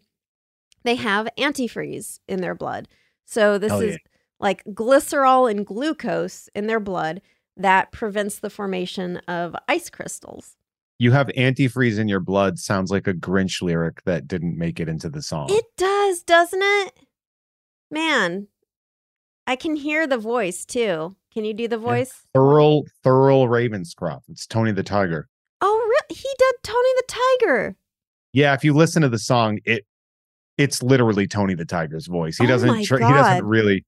[0.83, 2.87] They have antifreeze in their blood.
[3.25, 3.97] So this Hell is yeah.
[4.39, 7.21] like glycerol and glucose in their blood
[7.55, 10.57] that prevents the formation of ice crystals.
[10.99, 14.87] You have antifreeze in your blood sounds like a Grinch lyric that didn't make it
[14.87, 15.47] into the song.
[15.49, 16.99] It does, doesn't it?
[17.89, 18.47] Man,
[19.45, 21.15] I can hear the voice too.
[21.33, 22.13] Can you do the voice?
[22.35, 24.21] Thurl Thurl Ravenscroft.
[24.29, 25.27] It's Tony the Tiger.
[25.61, 27.03] Oh, he did Tony the
[27.41, 27.75] Tiger.
[28.33, 29.85] Yeah, if you listen to the song, it
[30.57, 32.37] it's literally Tony the Tiger's voice.
[32.37, 33.83] He Oh doesn't tr- he doesn't really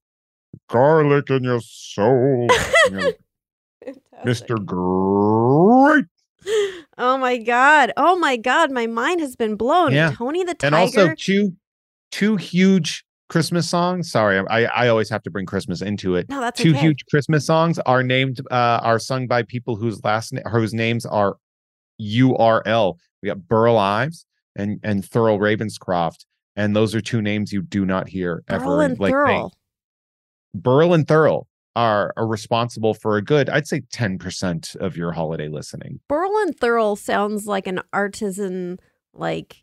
[0.68, 2.48] garlic in your soul.
[2.90, 3.20] You're like,
[4.24, 4.64] Mr.
[4.64, 6.06] Great.
[6.98, 7.92] Oh my god.
[7.96, 9.92] Oh my god, my mind has been blown.
[9.92, 10.12] Yeah.
[10.14, 10.68] Tony the Tony.
[10.68, 11.52] And also two
[12.10, 14.10] two huge Christmas songs.
[14.10, 16.28] Sorry, I I always have to bring Christmas into it.
[16.28, 16.80] no, that's two okay.
[16.80, 21.04] huge Christmas songs are named uh are sung by people whose last na- whose names
[21.04, 21.36] are
[22.00, 22.94] URL.
[23.22, 26.24] We got Burl Ives and and Thurl Ravenscroft.
[26.54, 28.64] and those are two names you do not hear ever.
[28.64, 29.50] Burl and like Thurl.
[30.54, 31.44] Burl and Thurl
[31.76, 36.00] are, are responsible for a good, I'd say, ten percent of your holiday listening.
[36.08, 38.80] Burl and Thurl sounds like an artisan,
[39.12, 39.62] like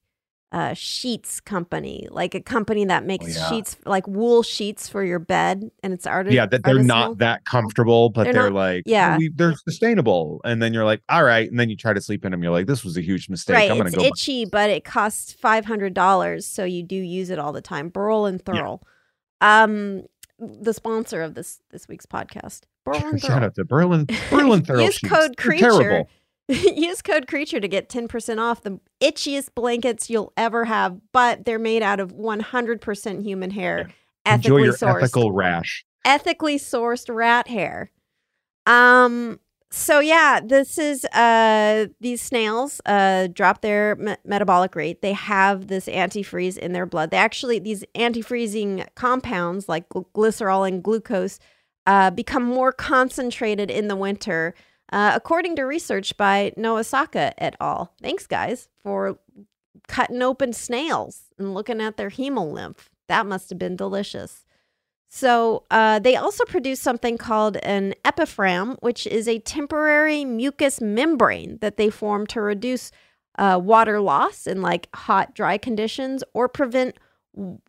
[0.51, 3.49] uh, sheets company, like a company that makes Oh, yeah.
[3.49, 6.35] sheets, like wool sheets for your bed, and it's artisan.
[6.35, 9.17] yeah, that they're not that comfortable, but They're they're, not- like, yeah.
[9.17, 10.39] we, they're sustainable.
[10.45, 12.43] And then you're like, all right, and then you try to sleep in them.
[12.43, 13.55] You're like, this was a huge mistake.
[13.55, 14.03] Right, I'm gonna it's go.
[14.03, 17.59] buy- itchy, but it costs five hundred dollars, so you do use it all the
[17.61, 17.89] time.
[17.89, 18.53] Burl and Yeah.
[18.53, 18.79] Thurl,
[19.41, 20.03] um,
[20.61, 22.61] the sponsor of this this week's podcast.
[22.85, 25.69] Burl and Shout out to Berlin, Berlin Thurl Use code creature.
[25.71, 26.09] terrible.
[26.49, 31.57] Use code creature to get 10% off the itchiest blankets you'll ever have, but they're
[31.57, 33.89] made out of 100% human hair,
[34.25, 35.03] Enjoy ethically your sourced.
[35.03, 35.85] ethical rash.
[36.03, 37.91] ethically sourced rat hair.
[38.65, 39.39] Um
[39.75, 45.01] so yeah, this is uh these snails uh drop their me- metabolic rate.
[45.01, 47.09] They have this antifreeze in their blood.
[47.09, 51.39] They actually these antifreezing compounds like gl- glycerol and glucose
[51.87, 54.53] uh become more concentrated in the winter.
[54.91, 57.91] Uh, according to research by Noah Saka et al.
[57.99, 59.17] Thanks, guys, for
[59.87, 62.89] cutting open snails and looking at their hemolymph.
[63.07, 64.42] That must have been delicious.
[65.15, 71.59] So uh, they also produce something called an epiphragm, which is a temporary mucous membrane
[71.61, 72.89] that they form to reduce
[73.37, 76.97] uh, water loss in like hot, dry conditions or prevent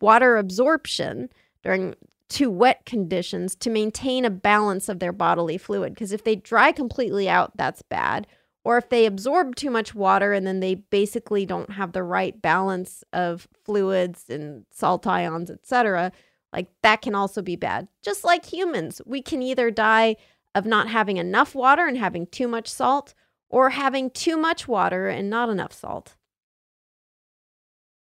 [0.01, 1.29] water absorption
[1.61, 1.93] during
[2.29, 5.93] too wet conditions to maintain a balance of their bodily fluid.
[5.93, 8.25] Because if they dry completely out, that's bad.
[8.63, 12.41] Or if they absorb too much water and then they basically don't have the right
[12.41, 16.11] balance of fluids and salt ions, etc.,
[16.55, 17.89] like that can also be bad.
[18.01, 20.15] Just like humans, we can either die
[20.55, 23.13] of not having enough water and having too much salt,
[23.49, 26.15] or having too much water and not enough salt.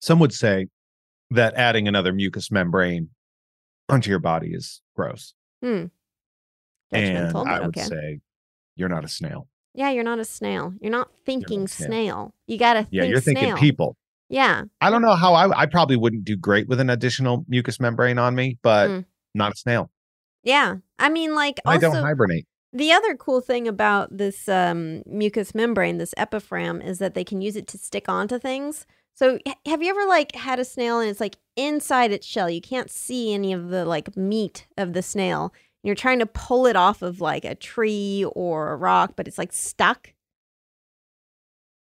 [0.02, 0.68] Some would say
[1.32, 3.10] that adding another mucous membrane
[3.88, 5.34] onto your body is gross.
[5.64, 5.86] Hmm.
[6.92, 7.84] And I would okay.
[7.84, 8.20] say
[8.76, 9.48] you're not a snail.
[9.74, 10.74] Yeah, you're not a snail.
[10.82, 11.88] You're not thinking snail.
[11.88, 12.34] snail.
[12.48, 12.94] You got to think.
[12.94, 13.96] Yeah, think you're thinking people.
[14.30, 14.64] Yeah.
[14.82, 18.18] I don't know how I, I probably wouldn't do great with an additional mucous membrane
[18.18, 19.06] on me, but Mm.
[19.34, 19.92] not a snail.
[20.44, 20.76] Yeah.
[21.00, 22.46] I mean, like, I also, don't hibernate.
[22.74, 27.42] the other cool thing about this um, mucous membrane, this epiphragm, is that they can
[27.42, 28.86] use it to stick onto things.
[29.14, 32.50] So, have you ever like had a snail and it's like inside its shell?
[32.50, 35.54] You can't see any of the like meat of the snail.
[35.84, 39.38] You're trying to pull it off of like a tree or a rock, but it's
[39.38, 40.12] like stuck.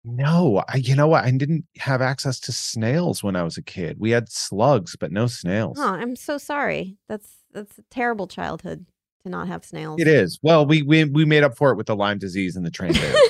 [0.05, 1.23] No, I, you know what?
[1.23, 3.97] I didn't have access to snails when I was a kid.
[3.99, 5.77] We had slugs, but no snails.
[5.79, 6.97] Oh, I'm so sorry.
[7.07, 8.85] That's that's a terrible childhood
[9.23, 10.01] to not have snails.
[10.01, 10.39] It is.
[10.41, 12.93] Well, we, we we made up for it with the Lyme disease and the train
[12.93, 13.13] bear.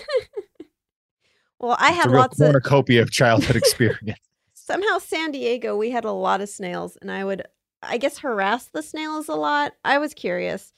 [1.63, 4.19] Well, I It's had lots of cornucopia of childhood experience.
[4.53, 7.43] somehow San Diego, we had a lot of snails, and I would,
[7.81, 9.71] I guess, harass the snails a lot.
[9.85, 10.73] I was curious,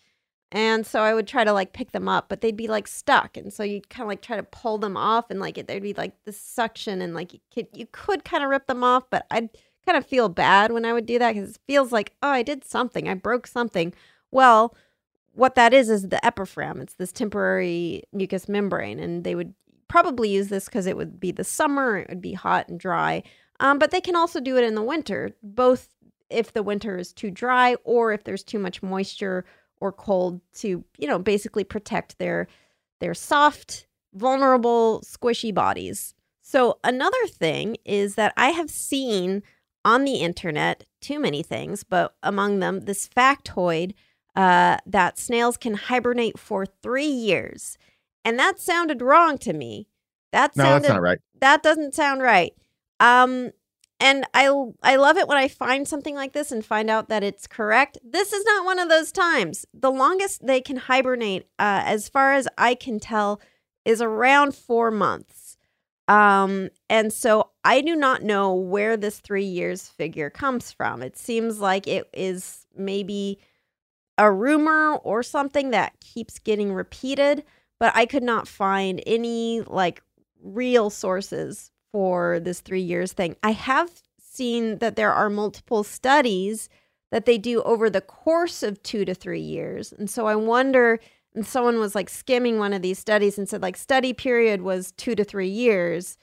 [0.56, 3.36] and so I would try to like pick them up, but they'd be like stuck,
[3.36, 5.84] and so you'd kind of like try to pull them off, and like it, there'd
[5.84, 9.04] be like this suction, and like you could you could kind of rip them off,
[9.10, 9.50] but I'd
[9.86, 12.42] kind of feel bad when I would do that because it feels like oh I
[12.42, 13.94] did something, I broke something.
[14.32, 14.74] Well,
[15.34, 16.82] what that is is the epiphragm.
[16.82, 19.54] It's this temporary mucous membrane, and they would
[19.90, 23.24] probably use this because it would be the summer, it would be hot and dry.
[23.60, 25.90] Um, but they can also do it in the winter, both
[26.30, 29.46] if the winter is too dry or if there's too much moisture
[29.82, 32.48] or cold to, you know, basically protect their
[33.00, 36.14] their soft, vulnerable, squishy bodies.
[36.42, 39.44] So another thing is that I have seen
[39.84, 43.94] on the internet too many things, but among them this factoid
[44.36, 47.78] uh, that snails can hibernate for three years,
[48.24, 49.88] and that sounded wrong to me.
[50.32, 51.20] That No, that's not right.
[51.40, 52.54] that doesn't sound right.
[53.00, 53.52] Um,
[54.00, 54.50] and I
[54.84, 57.98] I love it when I find something like this and find out that it's correct.
[58.04, 59.66] This is not one of those times.
[59.74, 63.40] The longest they can hibernate, uh, as far as I can tell,
[63.86, 65.58] is around four months.
[66.08, 71.02] Um, and so I do not know where this three years figure comes from.
[71.02, 73.40] It seems like it is maybe
[74.18, 77.44] a rumor or something that keeps getting repeated,
[77.80, 80.04] but I could not find any like
[80.44, 83.38] real sources for this three years thing.
[83.42, 83.90] I have
[84.20, 86.68] seen that there are multiple studies
[87.10, 89.94] that they do over the course of two to three years.
[89.94, 91.00] And so I wonder,
[91.34, 94.92] and someone was like skimming one of these studies and said, like, study period was
[94.98, 96.18] two to three years.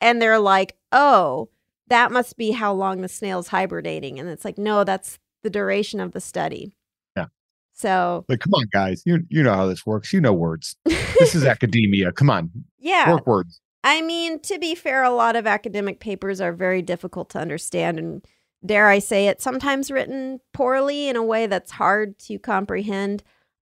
[0.00, 1.50] And they're like, oh,
[1.88, 4.18] that must be how long the snail's hibernating.
[4.18, 6.72] And it's like, no, that's the duration of the study.
[7.14, 7.26] Yeah.
[7.74, 9.02] So, Like, come on, guys.
[9.04, 10.14] You you know how this works.
[10.14, 10.76] You know words.
[10.86, 12.10] This is academia.
[12.10, 12.50] Come on.
[12.78, 13.12] yeah.
[13.12, 13.60] Work words.
[13.82, 17.98] I mean, to be fair, a lot of academic papers are very difficult to understand
[17.98, 18.24] and
[18.64, 23.22] dare I say it, sometimes written poorly in a way that's hard to comprehend.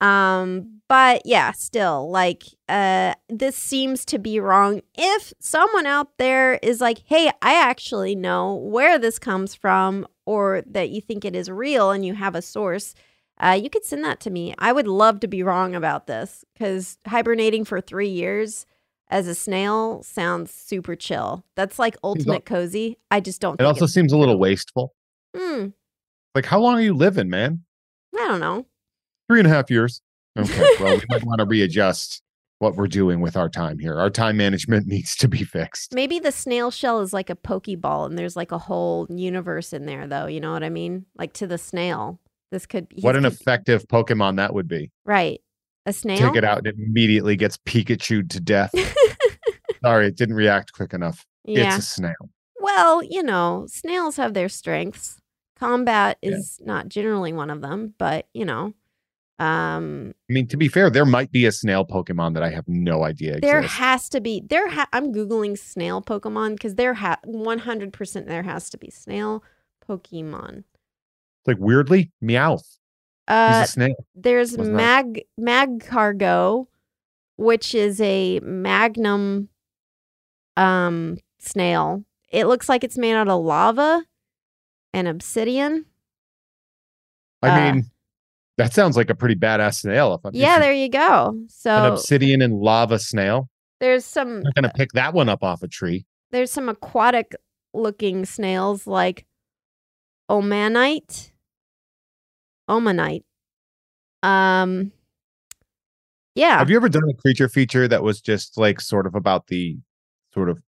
[0.01, 4.81] Um, but yeah, still, like, uh, this seems to be wrong.
[4.97, 10.63] If someone out there is like, hey, I actually know where this comes from, or
[10.67, 12.95] that you think it is real and you have a source,
[13.39, 14.53] uh, you could send that to me.
[14.57, 18.65] I would love to be wrong about this because hibernating for three years
[19.09, 21.43] as a snail sounds super chill.
[21.55, 22.97] That's like ultimate cozy.
[23.11, 23.55] I just don't.
[23.55, 24.93] It think also seems a little wasteful.
[25.35, 25.67] Hmm.
[26.35, 27.63] Like, how long are you living, man?
[28.15, 28.65] I don't know.
[29.29, 30.01] Three and a half years.
[30.37, 30.65] Okay.
[30.79, 32.21] Well, we might want to readjust
[32.59, 33.99] what we're doing with our time here.
[33.99, 35.93] Our time management needs to be fixed.
[35.93, 39.85] Maybe the snail shell is like a pokeball, and there's like a whole universe in
[39.85, 40.27] there, though.
[40.27, 41.05] You know what I mean?
[41.17, 42.19] Like to the snail,
[42.51, 42.87] this could.
[42.91, 44.91] he's What an could- effective Pokemon that would be.
[45.05, 45.41] right.
[45.89, 46.19] A snail.
[46.19, 48.71] Take it out and it immediately gets Pikachu'd to death.
[49.83, 51.25] Sorry, it didn't react quick enough.
[51.45, 51.75] Yeah.
[51.75, 52.29] It's a snail.
[52.59, 55.19] Well, you know, snails have their strengths.
[55.55, 58.73] Combat is not generally one of them, but you know,
[59.39, 62.67] um, I mean, to be fair, there might be a snail Pokemon that I have
[62.67, 63.77] no idea there exists.
[63.79, 64.43] has to be.
[64.47, 68.91] There, ha- I'm googling snail Pokemon because there ha 100 percent there has to be
[68.91, 69.43] snail
[69.87, 70.59] Pokemon.
[70.59, 72.77] It's like weirdly, Meowth.
[73.29, 73.95] Uh, He's a snail.
[74.15, 76.65] There's that- mag magcargo,
[77.37, 79.49] which is a magnum
[80.57, 82.03] um snail.
[82.31, 84.03] It looks like it's made out of lava
[84.93, 85.85] and obsidian.
[87.41, 87.85] I uh, mean,
[88.57, 90.15] that sounds like a pretty badass snail.
[90.15, 91.39] If I'm Yeah, there you go.
[91.47, 93.49] So an obsidian and lava snail.
[93.79, 96.05] there's some I'm not gonna pick that one up off a tree.
[96.31, 97.35] there's some aquatic
[97.73, 99.25] looking snails like
[100.29, 101.31] Omanyte.
[102.69, 103.23] Omanyte.
[104.23, 104.91] Um
[106.35, 106.59] yeah.
[106.59, 109.77] Have you ever done a creature feature that was just like sort of about the
[110.33, 110.61] sort of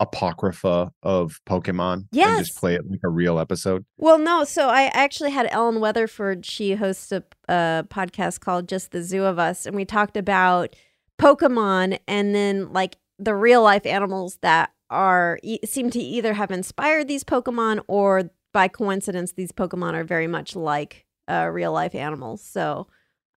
[0.00, 2.06] apocrypha of Pokemon?
[2.36, 3.84] And just play it like a real episode.
[3.96, 4.44] Well, no.
[4.44, 6.46] So I actually had Ellen Weatherford.
[6.46, 10.76] She hosts a, a podcast called Just the Zoo of Us, and we talked about
[11.20, 16.50] Pokemon and then like the real life animals that are e- seem to either have
[16.50, 21.94] inspired these Pokemon or by coincidence these Pokemon are very much like uh, real life
[21.94, 22.44] animals.
[22.44, 22.86] So,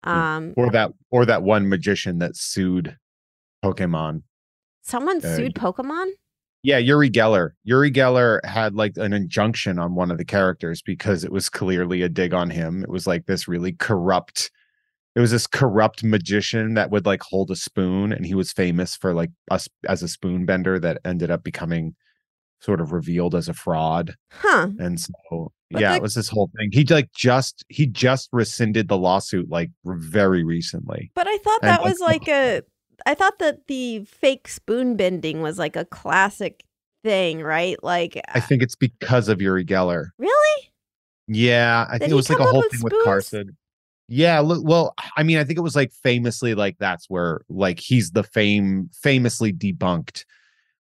[0.03, 2.97] um, Or that or that one magician that sued
[3.63, 4.23] Pokemon.
[4.81, 6.07] someone uh, sued Pokemon.
[6.63, 7.51] Yeah, Uri Geller.
[7.63, 12.03] Uri Geller had like an injunction on one of the characters because it was clearly
[12.03, 12.83] a dig on him.
[12.83, 14.51] It was like this really corrupt.
[15.15, 18.95] It was this corrupt magician that would like hold a spoon, and he was famous
[18.95, 21.95] for like us as a spoon bender that ended up becoming
[22.61, 24.15] sort of revealed as a fraud.
[24.31, 24.69] Huh.
[24.79, 26.69] And so, But yeah, the- it was this whole thing.
[26.71, 31.11] He like just he just rescinded the lawsuit like very recently.
[31.15, 32.61] But I thought that I was like a.
[33.05, 36.63] I thought that the fake spoon bending was like a classic
[37.03, 37.83] thing, right?
[37.83, 40.09] Like, I uh think it's because of Uri Geller.
[40.19, 40.69] really?
[41.27, 42.93] Yeah, I Did think it was like a whole with thing with?
[43.03, 43.57] Carson.
[44.07, 47.79] Yeah, look, well, I mean, I think it was like famously like that's where like
[47.79, 50.25] he's the fame famously debunked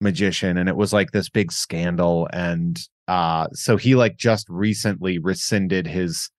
[0.02, 5.18] magician and it was like this big scandal and uh so he like just recently
[5.18, 6.30] rescinded his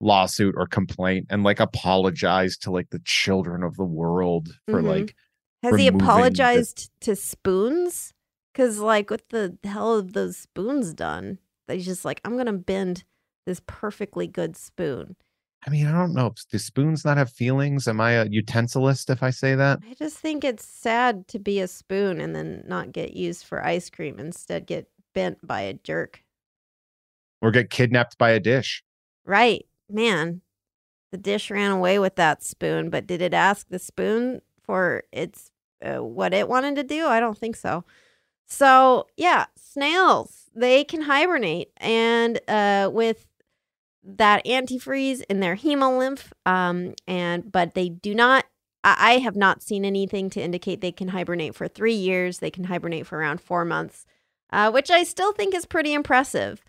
[0.00, 4.86] lawsuit or complaint and like apologized to like the children of the world for Mhm.
[4.86, 5.14] like
[5.64, 8.12] Has he removing the- apologized to spoons?
[8.52, 11.38] Because, like, what the hell have those spoons done?
[11.66, 13.04] That he's just like, I'm going to bend
[13.46, 15.14] this perfectly good spoon.
[15.66, 16.34] I mean, I don't know.
[16.50, 17.88] Do spoons not have feelings?
[17.88, 19.80] Am I a utensilist if I say that?
[19.88, 23.64] I just think it's sad to be a spoon and then not get used for
[23.64, 26.22] ice cream, instead, get bent by a jerk.
[27.42, 28.82] Or get kidnapped by a dish?
[29.24, 29.66] Right.
[29.90, 30.42] Man,
[31.12, 35.50] the dish ran away with that spoon, but did it ask the spoon for its
[35.82, 37.06] uh, what it wanted to do?
[37.06, 37.84] I don't think so.
[38.46, 43.27] So, yeah, snails, they can hibernate and uh with
[44.04, 48.44] that antifreeze in their hemolymph um and but they do not
[48.84, 52.38] I I have not seen anything to indicate they can hibernate for 3 years.
[52.38, 54.06] They can hibernate for around 4 months.
[54.50, 56.64] Uh, which I still think is pretty impressive.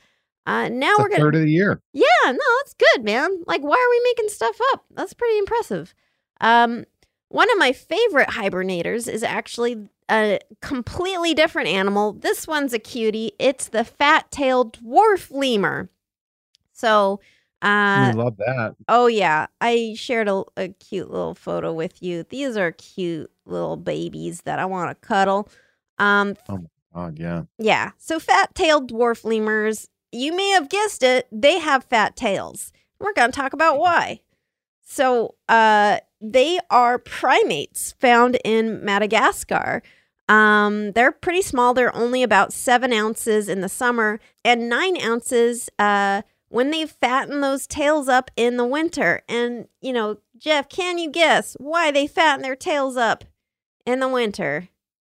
[0.46, 1.80] Uh, now It's we're gonna third of the year.
[1.94, 3.44] yeah, no, that's good, man.
[3.46, 4.84] Like, why are we making stuff up?
[4.96, 5.94] That's pretty impressive.
[6.42, 6.86] Um,
[7.30, 12.14] one of my favorite hibernators is actually a completely different animal.
[12.14, 13.32] This one's a cutie.
[13.40, 15.90] It's the fat-tailed dwarf lemur.
[16.80, 17.20] So,
[17.62, 18.76] uh, love that.
[18.88, 22.24] oh yeah, I shared a, a cute little photo with you.
[22.24, 25.50] These are cute little babies that I want to cuddle.
[25.98, 26.36] Um,
[26.96, 27.44] Oh yeah.
[27.58, 27.92] yeah.
[27.98, 32.72] So fat tailed dwarf lemurs, you may have guessed it, they have fat tails.
[33.00, 34.22] We're going to talk about why.
[34.82, 39.84] So, uh, they are primates found in Madagascar.
[40.28, 41.74] Um, they're pretty small.
[41.74, 47.42] They're only about seven ounces in the summer and nine ounces uh, when they fatten
[47.42, 49.22] those tails up in the winter.
[49.30, 53.24] And, you know, Jeff, can you guess why they fatten their tails up
[53.86, 54.68] in the winter?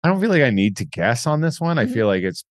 [0.03, 1.77] I don't feel like I need to guess on this one.
[1.77, 1.81] Mhm.
[1.81, 2.43] I feel like it's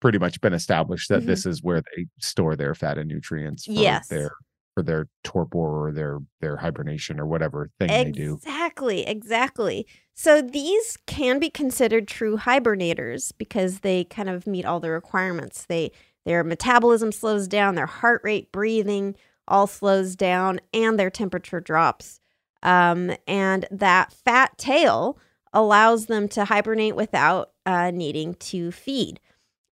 [0.00, 1.26] pretty much been established that Mhm.
[1.26, 4.08] this is where they store their fat and nutrients for Yes.
[4.08, 4.30] their
[4.74, 8.34] for their torpor or their their hibernation or whatever thing they do.
[8.34, 9.86] Exactly, exactly.
[10.14, 15.64] So these can be considered true hibernators because they kind of meet all the requirements.
[15.66, 15.92] They
[16.26, 19.14] their metabolism slows down, their heart rate, breathing
[19.48, 22.20] all slows down, and their temperature drops.
[22.64, 25.18] Um, and that fat tail
[25.52, 29.20] allows them to hibernate without uh, needing to feed.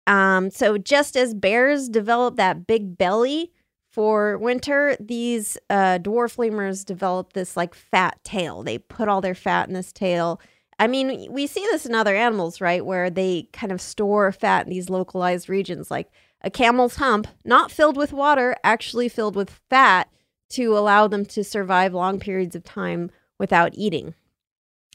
[0.05, 3.51] Um, so just as bears develop that big belly
[3.89, 8.61] for winter, these uh, dwarf lemurs develop this like fat tail.
[8.61, 10.39] They put all their fat in this tail.
[10.77, 12.85] I mean, we see this in other animals, right?
[12.85, 16.11] Where they kind of store fat in these localized regions, like
[16.43, 20.09] a camel's hump, not filled with water, actually filled with fat
[20.49, 24.13] to allow them to survive long periods of time without eating.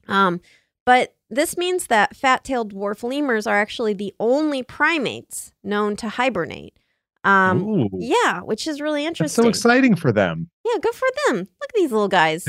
[0.06, 0.40] Um,
[0.84, 6.08] but this means that fat tailed dwarf lemurs are actually the only primates known to
[6.08, 6.74] hibernate.
[7.24, 9.44] Um, yeah, which is really that's interesting.
[9.44, 10.48] so exciting for them.
[10.64, 11.36] Yeah, good for them.
[11.38, 12.46] Look at these little guys.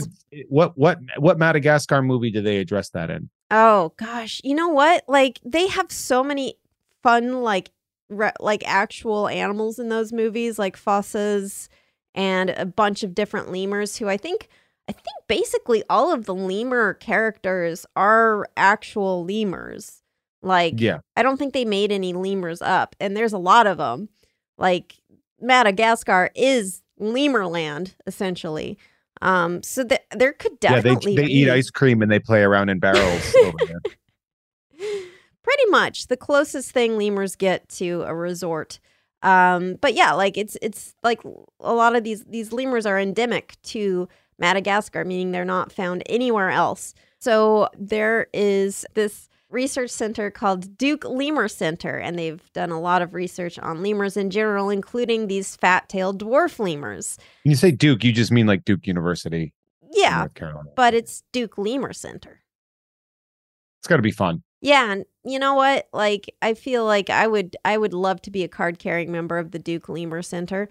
[0.47, 3.29] What what what Madagascar movie do they address that in?
[3.51, 5.03] Oh gosh, you know what?
[5.07, 6.55] Like they have so many
[7.01, 7.71] fun like
[8.09, 11.69] re- like actual animals in those movies, like fossas
[12.15, 14.49] and a bunch of different lemurs who I think
[14.87, 20.01] I think basically all of the lemur characters are actual lemurs.
[20.41, 20.99] Like Yeah.
[21.15, 24.09] I don't think they made any lemurs up, and there's a lot of them.
[24.57, 24.95] Like
[25.39, 28.77] Madagascar is lemur land essentially.
[29.21, 32.19] Um, so th- there could Yeah, definitely they they be eat ice cream and they
[32.19, 33.81] play around in barrels over there.
[35.49, 38.79] pretty much the closest thing lemurs get to a resort.
[39.23, 41.21] Um, but yeah, like it's it's like
[41.59, 46.51] a lot of these these lemurs are endemic to Madagascar, meaning they're not found anywhere
[46.51, 46.93] else.
[47.17, 53.01] So there is this research center called Duke Lemur Center, and they've done a lot
[53.01, 57.17] of research on lemurs in general, including these fat-tailed dwarf lemurs.
[57.43, 59.51] When you say Duke, you just mean like Duke University,
[59.91, 60.27] Yeah,
[60.75, 62.41] but it's Duke Lemur Center.
[63.79, 64.43] It's got to be fun.
[64.61, 65.87] Yeah, and you know what?
[65.93, 69.37] Like I feel like I would I would love to be a card carrying member
[69.37, 70.69] of the Duke Lemur Center.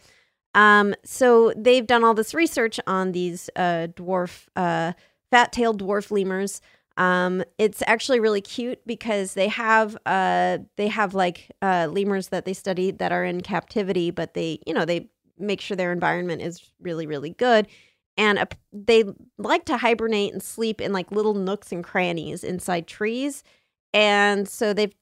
[0.55, 4.93] Um so they've done all this research on these uh dwarf uh
[5.31, 6.61] fat-tailed dwarf lemurs.
[6.99, 12.45] Um it's actually really cute because they have uh they have like uh lemurs that
[12.47, 15.09] they study that are in captivity but they, you know, they
[15.39, 17.69] make sure their environment is really really good
[18.17, 18.39] and
[18.73, 19.05] they
[19.39, 23.45] like to hibernate and sleep in like little nooks and crannies inside trees
[23.93, 24.95] and so they've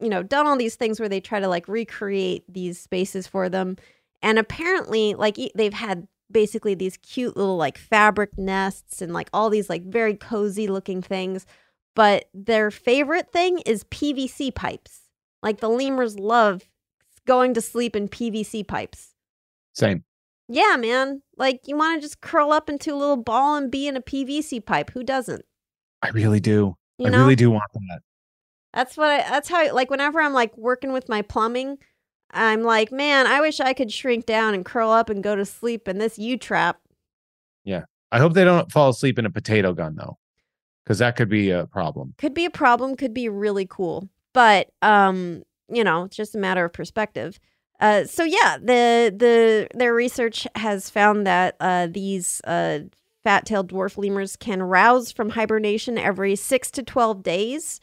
[0.00, 3.48] you know done all these things where they try to like recreate these spaces for
[3.48, 3.76] them
[4.22, 9.48] and apparently like they've had basically these cute little like fabric nests and like all
[9.50, 11.46] these like very cozy looking things
[11.94, 15.00] but their favorite thing is PVC pipes
[15.42, 16.62] like the lemurs love
[17.26, 19.14] going to sleep in PVC pipes
[19.74, 20.04] Same.
[20.48, 21.22] yeah, man.
[21.36, 24.00] Like you want to just curl up into a little ball and be in a
[24.00, 24.90] PVC pipe.
[24.90, 25.44] Who doesn't?
[26.02, 26.76] I really do.
[26.98, 28.00] You I really do want that.
[28.74, 31.78] That's what I that's how like whenever I'm like working with my plumbing,
[32.30, 35.44] I'm like, man, I wish I could shrink down and curl up and go to
[35.44, 36.80] sleep in this U trap.
[37.64, 37.84] Yeah.
[38.10, 40.18] I hope they don't fall asleep in a potato gun though,
[40.82, 42.14] because that could be a problem.
[42.16, 44.08] Could be a problem, could be really cool.
[44.32, 47.38] But um, you know, it's just a matter of perspective.
[47.80, 52.80] Uh, so yeah, the the their research has found that uh, these uh,
[53.24, 57.78] fat-tailed dwarf lemurs can rouse from hibernation every six to twelve days,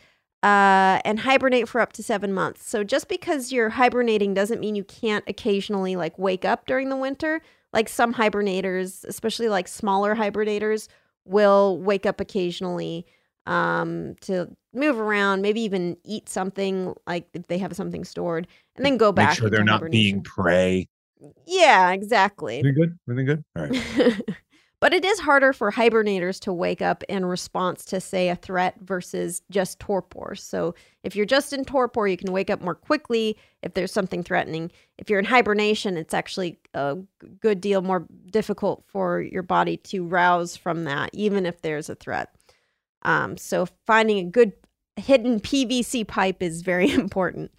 [0.46, 2.70] uh, and hibernate for up to seven months.
[2.70, 6.96] So just because you're hibernating doesn't mean you can't occasionally like wake up during the
[6.96, 7.42] winter.
[7.74, 10.88] Like some hibernators, especially like smaller hibernators,
[11.26, 13.08] will wake up occasionally
[13.48, 18.86] um, to move around, maybe even eat something like if they have something stored, and
[18.86, 19.30] then go back.
[19.30, 20.88] Make sure they're not being prey.
[21.48, 22.60] Yeah, exactly.
[22.60, 23.00] Everything good?
[23.10, 23.44] Everything good?
[23.56, 24.22] All right.
[24.80, 28.76] but it is harder for hibernators to wake up in response to, say, a threat
[28.82, 30.36] versus just torpor.
[30.36, 34.24] So if you're just in torpor, you can wake up more quickly if there's something
[34.24, 34.72] threatening.
[34.98, 36.98] If you're in hibernation, it's actually a
[37.40, 41.96] good deal more difficult for your body to rouse from that, even if there's a
[41.96, 42.36] threat.
[43.04, 44.54] Um, so finding a good
[44.98, 47.52] hidden PVC pipe is very important.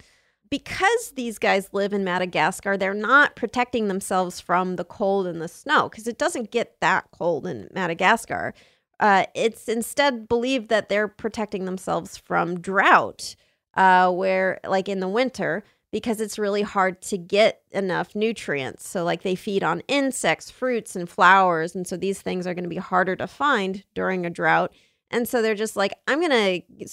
[0.49, 5.47] Because these guys live in Madagascar, they're not protecting themselves from the cold and the
[5.47, 8.53] snow because it doesn't get that cold in Madagascar.
[8.99, 13.35] Uh, it's instead believed that they're protecting themselves from drought,
[13.75, 18.87] uh, where like in the winter, because it's really hard to get enough nutrients.
[18.87, 22.63] So like they feed on insects, fruits, and flowers, and so these things are going
[22.63, 24.73] to be harder to find during a drought.
[25.09, 26.89] And so they're just like, I'm going to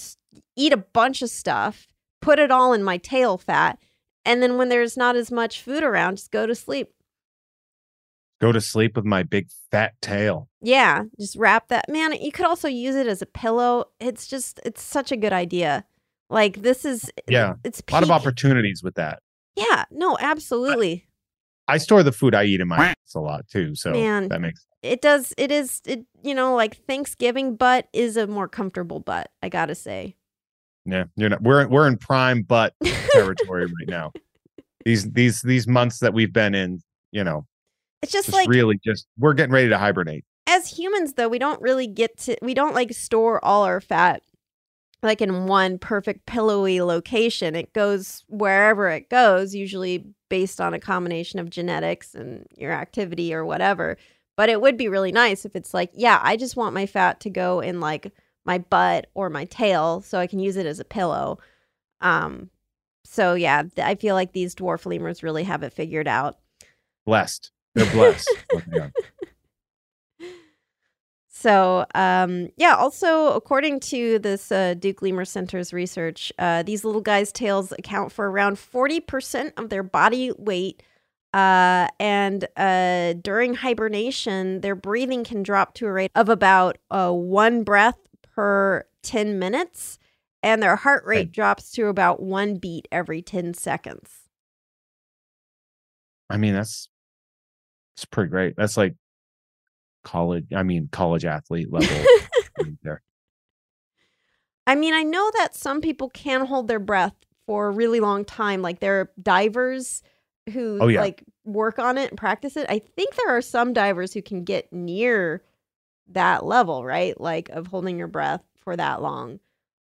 [0.57, 1.89] eat a bunch of stuff,
[2.25, 3.79] put it all in my tail fat,
[4.25, 6.89] and then when there's not as much food around, just go to sleep.
[8.41, 10.49] Go to sleep with my big fat tail.
[10.63, 11.89] Yeah, just wrap that.
[11.89, 13.85] Man, you could also use it as a pillow.
[14.01, 15.85] It's just, it's such a good idea.
[16.31, 17.55] Like this is, Yeah.
[17.63, 19.21] it's A lot of opportunities with that.
[19.55, 21.07] Yeah, no, absolutely.
[21.69, 23.75] I store the food I eat in my house a lot too.
[23.75, 24.29] So Man.
[24.29, 25.33] that makes It does.
[25.39, 25.81] It is.
[25.87, 29.31] It you know like Thanksgiving butt is a more comfortable butt.
[29.43, 30.17] I gotta say.
[30.85, 31.05] Yeah.
[31.17, 32.75] You're not we're we're in prime butt
[33.13, 34.13] territory right now.
[34.85, 36.81] These these these months that we've been in,
[37.13, 37.47] you know,
[38.03, 40.25] It's just, just like really just we're getting ready to hibernate.
[40.47, 44.23] as humans though we don't really get to we don't like store all our fat
[45.03, 50.79] like in one perfect pillowy location it goes wherever it goes usually based on a
[50.81, 53.97] combination of genetics and your activity or whatever
[54.37, 57.21] but it would be really nice if it's like yeah i just want my fat
[57.21, 58.13] to go in like
[58.45, 61.39] my butt or my tail so i can use it as a pillow
[62.01, 62.51] um
[63.05, 66.39] so yeah th- i feel like these dwarf lemurs really have it figured out
[67.07, 67.51] Blessed.
[67.75, 68.31] They're blessed.
[71.37, 77.03] So, um, yeah, also, according to this uh, Duke Lemur Center's research, uh, these little
[77.03, 80.83] guys' tails account for around 40% of their body weight.
[81.35, 87.11] Uh, and uh, during hibernation, their breathing can drop to a rate of about uh,
[87.11, 88.04] one breath
[88.35, 89.99] per 10 minutes.
[90.43, 94.11] And their heart rate drops to about one beat every 10 seconds.
[96.29, 96.89] I mean, that's
[97.97, 98.55] it's pretty great.
[98.57, 98.95] That's like
[100.03, 100.47] college.
[100.55, 101.89] I mean, college athlete level.
[102.83, 103.03] there.
[104.67, 107.15] I mean, I know that some people can hold their breath
[107.47, 108.61] for a really long time.
[108.63, 110.03] Like there are divers
[110.53, 111.01] who Oh, yeah.
[111.01, 112.67] like work on it and practice it.
[112.69, 115.43] I think there are some divers who can get near
[116.09, 117.19] that level, right?
[117.21, 119.41] Like of holding your breath for that long.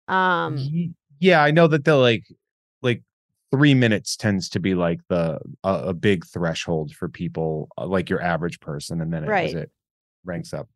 [0.08, 2.26] Um yeah, I know that they'll like
[2.82, 3.04] like
[3.52, 8.10] three minutes tends to be like the a, a big threshold for people uh, like
[8.10, 9.56] your average person, and then it, Right.
[9.56, 9.72] it
[10.24, 10.68] ranks up.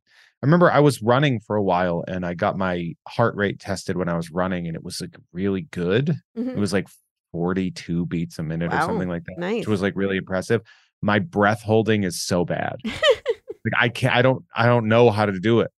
[0.44, 3.98] I remember I was running for a while and I got my heart rate tested
[3.98, 6.10] when I was running, and it was like really good.
[6.10, 6.60] It Mhm.
[6.60, 6.88] was like
[7.32, 9.60] 42 beats a minute or something like that, nice.
[9.62, 10.62] which was like really impressive.
[11.02, 12.76] My breath holding is so bad.
[13.66, 15.72] like I can't, I don't, I don't know how to do it.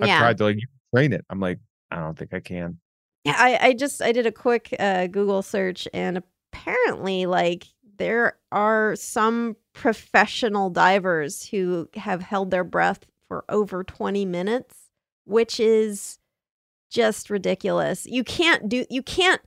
[0.00, 0.18] I've Yeah.
[0.18, 0.58] tried to like
[0.94, 1.24] train it.
[1.30, 1.58] I'm like,
[1.90, 2.78] I don't think I can.
[3.24, 6.22] Yeah, I, I just I did a quick uh, Google search and
[6.52, 7.66] apparently like
[7.98, 14.76] there are some professional divers who have held their breath for over 20 minutes,
[15.24, 16.18] which is
[16.90, 18.06] just ridiculous.
[18.06, 19.42] You can't do you can't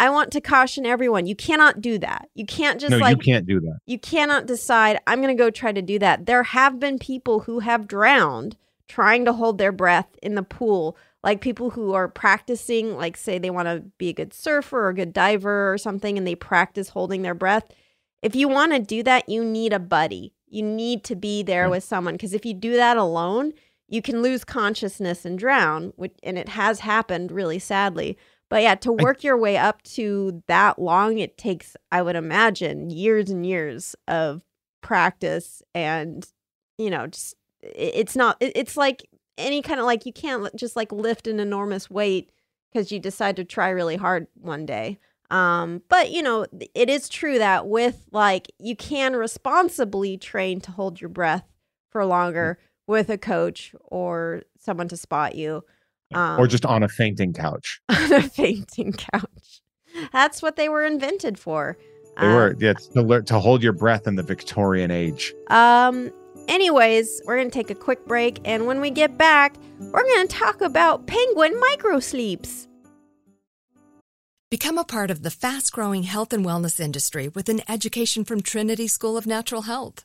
[0.00, 2.28] I want to caution everyone, you cannot do that.
[2.34, 3.78] You can't just no, like you can't do that.
[3.86, 6.26] you cannot decide i'm going to go try to do that.
[6.26, 8.56] There have been people who have drowned
[8.88, 13.38] trying to hold their breath in the pool like people who are practicing like say
[13.38, 16.34] they want to be a good surfer or a good diver or something and they
[16.34, 17.64] practice holding their breath.
[18.20, 20.34] If you want to do that you need a buddy.
[20.46, 23.52] You need to be there with someone because if you do that alone
[23.88, 28.16] you can lose consciousness and drown which, and it has happened really sadly
[28.50, 32.90] but yeah to work your way up to that long it takes i would imagine
[32.90, 34.42] years and years of
[34.82, 36.26] practice and
[36.78, 40.54] you know just it- it's not it- it's like any kind of like you can't
[40.54, 42.30] just like lift an enormous weight
[42.72, 44.98] because you decide to try really hard one day.
[45.30, 50.70] Um but you know it is true that with like you can responsibly train to
[50.70, 51.44] hold your breath
[51.90, 55.64] for longer with a coach or someone to spot you
[56.14, 57.80] um, or just on a fainting couch.
[57.88, 59.60] on a fainting couch
[60.12, 61.76] that's what they were invented for
[62.20, 65.34] They Um, were yeah, to learn to hold your breath in the Victorian age.
[65.48, 66.10] Um,
[66.48, 68.40] anyways, we're going to take a quick break.
[68.44, 72.68] And when we get back, we're going to talk about penguin microsleeps.
[74.50, 78.40] Become a part of the fast growing health and wellness industry with an education from
[78.40, 80.04] Trinity School of Natural Health.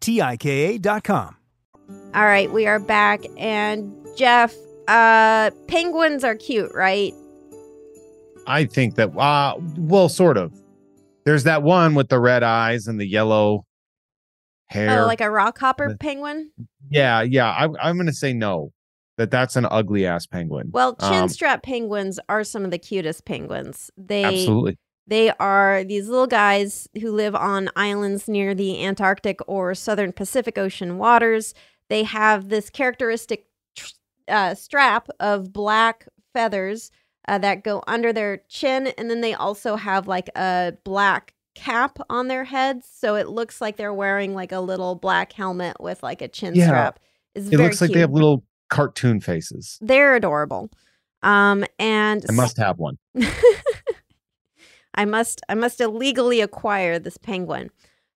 [0.00, 1.36] T-I-K-A dot com.
[2.14, 3.20] All right, we are back.
[3.36, 4.54] And Jeff,
[4.88, 7.12] uh, penguins are cute, right?
[8.46, 10.52] I think that, uh, well, sort of.
[11.24, 13.64] There's that one with the red eyes and the yellow
[14.66, 15.02] hair.
[15.02, 16.50] Oh, like a rockhopper penguin?
[16.88, 17.50] yeah, yeah.
[17.50, 18.72] I, I'm going to say no,
[19.18, 20.70] that that's an ugly ass penguin.
[20.72, 23.90] Well, Um, chinstrap penguins are some of the cutest penguins.
[23.98, 24.78] They absolutely.
[25.10, 30.56] They are these little guys who live on islands near the Antarctic or Southern Pacific
[30.56, 31.52] Ocean waters.
[31.88, 33.46] They have this characteristic
[33.76, 33.86] tr-
[34.28, 36.92] uh, strap of black feathers
[37.26, 41.98] uh, that go under their chin, and then they also have like a black cap
[42.08, 46.02] on their heads, so it looks like they're wearing like a little black helmet with
[46.04, 46.66] like a chin Yeah.
[46.66, 47.00] strap.
[47.34, 47.94] It's It looks like cute.
[47.96, 49.76] they have little cartoon faces.
[49.80, 50.70] They're adorable.
[51.22, 52.96] Um, and I must have one.
[55.00, 57.70] I must I must illegally acquire this penguin.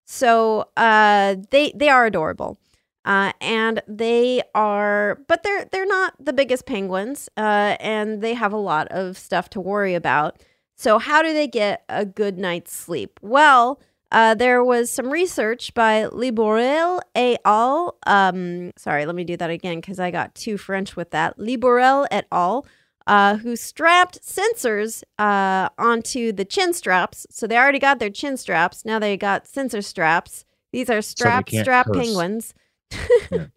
[0.05, 2.59] So uh they they are adorable.
[3.07, 8.53] Uh and they are but they're they're not the biggest penguins uh and they have
[8.53, 10.43] a lot of stuff to worry about.
[10.77, 13.19] So how do they get a good night's sleep?
[13.23, 13.81] Well,
[14.13, 17.97] uh, there was some research by Libourel et al.
[18.07, 21.39] Um, sorry, let me do that again because I got too French with that.
[21.39, 22.67] Libourel et al
[23.07, 27.27] uh, who strapped sensors uh, onto the chin straps.
[27.31, 28.85] So they already got their chin straps.
[28.85, 30.45] Now they got sensor straps.
[30.73, 31.97] These are strapped can't strap curse.
[31.97, 32.55] penguins.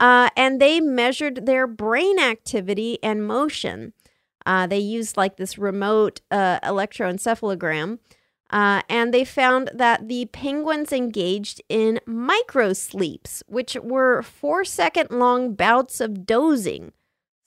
[0.00, 3.92] uh, and they measured their brain activity and motion.
[4.46, 7.98] Uh, they used like this remote uh, electroencephalogram.
[8.50, 15.10] Uh, and they found that the penguins engaged in micro sleeps, which were four second
[15.10, 16.92] long bouts of dozing.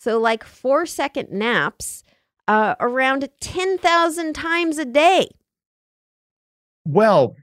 [0.08, 2.06] So, like four second naps
[2.48, 5.28] uh, around 10,000 times a day.
[6.86, 7.36] Well,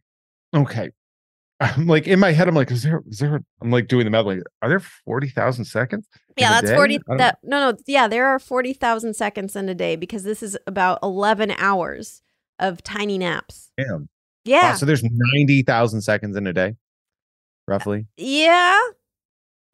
[0.56, 0.88] okay.
[1.60, 4.10] I'm like in my head, I'm like, is there, is there, I'm like doing the
[4.10, 6.08] math, like, are there 40,000 seconds?
[6.38, 6.74] Yeah, that's day?
[6.74, 7.00] 40.
[7.18, 7.76] That, no, no.
[7.86, 12.22] Yeah, there are 40,000 seconds in a day because this is about 11 hours
[12.58, 13.72] of tiny naps.
[13.76, 14.08] Damn.
[14.46, 14.70] Yeah.
[14.70, 16.76] Wow, so there's 90,000 seconds in a day,
[17.68, 18.06] roughly.
[18.16, 18.80] yeah.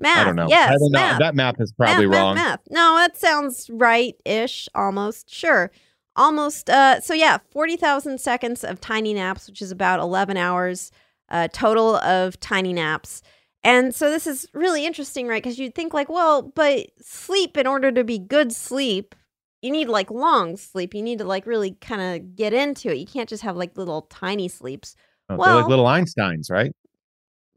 [0.00, 0.18] Math.
[0.18, 0.48] I don't know.
[0.48, 0.70] Yes.
[0.70, 0.98] I don't know.
[0.98, 1.18] math.
[1.18, 2.34] That math is probably math, wrong.
[2.34, 2.60] Math, math.
[2.70, 5.32] No, that sounds right ish, almost.
[5.32, 5.70] Sure.
[6.16, 6.70] Almost.
[6.70, 10.90] Uh, so, yeah, 40,000 seconds of tiny naps, which is about 11 hours
[11.28, 13.22] uh, total of tiny naps.
[13.62, 15.42] And so, this is really interesting, right?
[15.42, 19.14] Because you'd think, like, well, but sleep, in order to be good sleep,
[19.62, 20.94] you need like long sleep.
[20.94, 22.96] You need to like really kind of get into it.
[22.96, 24.96] You can't just have like little tiny sleeps.
[25.28, 26.72] Oh, well, they're like little Einsteins, right?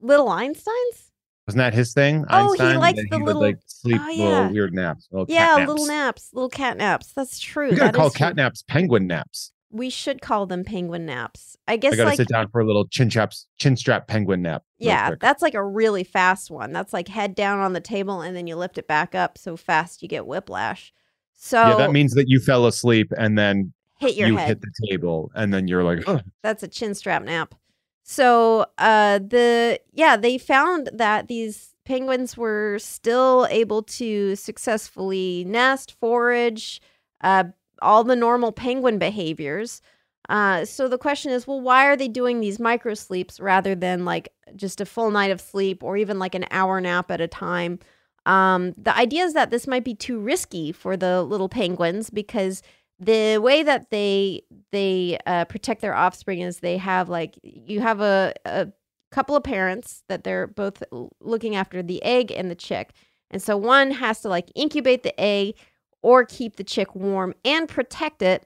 [0.04, 1.12] little Einsteins?
[1.48, 2.26] Wasn't that his thing?
[2.30, 2.80] Oh, he Einstein?
[2.80, 4.24] likes that the he little- would like sleep oh, yeah.
[4.26, 5.08] little weird naps.
[5.12, 5.70] Little cat yeah, naps.
[5.70, 7.12] little naps, little cat naps.
[7.14, 7.70] That's true.
[7.72, 8.20] We gotta That call is true.
[8.28, 9.52] cat naps penguin naps.
[9.70, 11.58] We should call them penguin naps.
[11.68, 14.42] I guess I gotta like sit down for a little chin chaps, chin strap penguin
[14.44, 14.64] nap.
[14.78, 16.72] yeah, that's like a really fast one.
[16.72, 19.58] That's like head down on the table and then you lift it back up so
[19.58, 20.94] fast you get whiplash.
[21.34, 24.48] So yeah, that means that you fell asleep and then hit your you head.
[24.48, 27.56] hit the table and then you're like, "Ugh." That's a chin strap nap.
[28.04, 35.94] So uh the yeah, they found that these penguins were still able to successfully nest,
[36.00, 36.82] forage,
[37.22, 37.46] uh
[37.82, 39.82] all the normal penguin behaviors.
[40.30, 44.06] Uh so the question is, well, why are they doing these micro sleeps rather than
[44.06, 47.28] like just a full night of sleep or even like an hour nap at a
[47.28, 47.80] time?
[48.26, 52.62] Um, the idea is that this might be too risky for the little penguins because
[53.00, 58.02] the way that they they uh, protect their offspring is they have like you have
[58.02, 58.68] a, a
[59.12, 60.84] couple of parents that they're both
[61.20, 62.92] looking after the egg and the chick,
[63.32, 65.56] and so one has to like incubate the egg
[66.02, 68.46] or keep the chick warm and protect it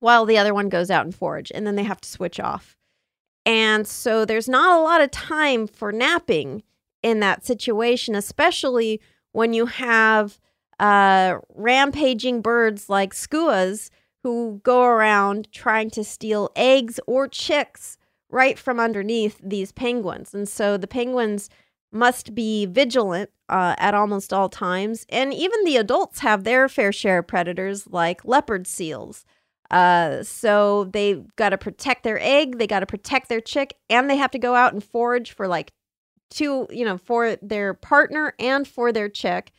[0.00, 2.76] while the other one goes out and forage, and then they have to switch off.
[3.46, 6.62] And so there's not a lot of time for napping
[7.02, 9.00] in that situation, especially
[9.32, 10.38] when you have
[10.80, 13.90] uh, rampaging birds like skuas
[14.22, 17.98] who go around trying to steal eggs or chicks
[18.30, 20.34] right from underneath these penguins.
[20.34, 21.50] And so the penguins
[21.92, 25.06] must be vigilant uh, at almost all times.
[25.08, 29.24] And even the adults have their fair share of predators like leopard seals.
[29.70, 34.10] Uh, so they've got to protect their egg, they got to protect their chick, and
[34.10, 35.72] they have to go out and forage for like
[36.30, 39.52] two, you know, for their partner and for their chick.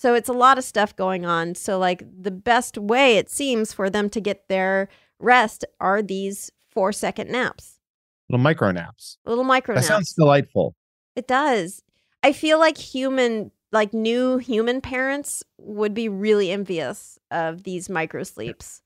[0.00, 1.54] So it's a lot of stuff going on.
[1.54, 4.88] So, like, the best way it seems for them to get their
[5.18, 7.78] rest are these four second naps.
[8.30, 9.18] Little micro naps.
[9.26, 10.74] Little micro That sounds delightful.
[11.16, 11.82] It does.
[12.22, 18.22] I feel like human, like new human parents would be really envious of these micro
[18.22, 18.80] sleeps.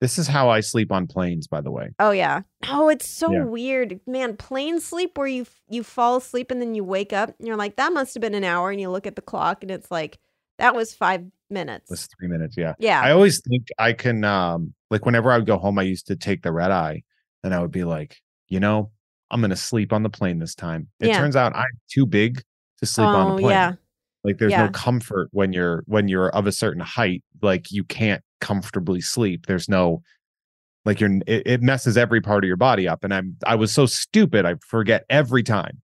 [0.00, 1.90] This is how I sleep on planes, by the way.
[1.98, 2.42] Oh yeah.
[2.68, 3.42] Oh, it's so Yeah.
[3.42, 4.36] weird, man.
[4.36, 7.74] Plane sleep where you you fall asleep and then you wake up and you're like,
[7.74, 10.20] that must have been an hour, and you look at the clock and it's like
[10.60, 11.90] that was five minutes.
[11.90, 12.56] It's three minutes.
[12.56, 12.74] Yeah.
[12.78, 13.00] Yeah.
[13.02, 16.16] I always think I can um like whenever I would go home, I used to
[16.16, 17.02] take the red eye
[17.42, 18.16] and I would be like,
[18.48, 18.90] you know,
[19.30, 20.88] I'm gonna sleep on the plane this time.
[21.00, 21.18] It Yeah.
[21.18, 22.42] turns out I'm too big
[22.78, 23.50] to sleep on Oh, the plane.
[23.52, 23.72] yeah.
[24.22, 24.66] Like there's Yeah.
[24.66, 27.24] no comfort when you're when you're of a certain height.
[27.42, 29.46] Like you can't comfortably sleep.
[29.46, 30.02] There's no
[30.84, 33.02] like you're it, it messes every part of your body up.
[33.04, 35.80] And I'm I was so stupid, I forget every time.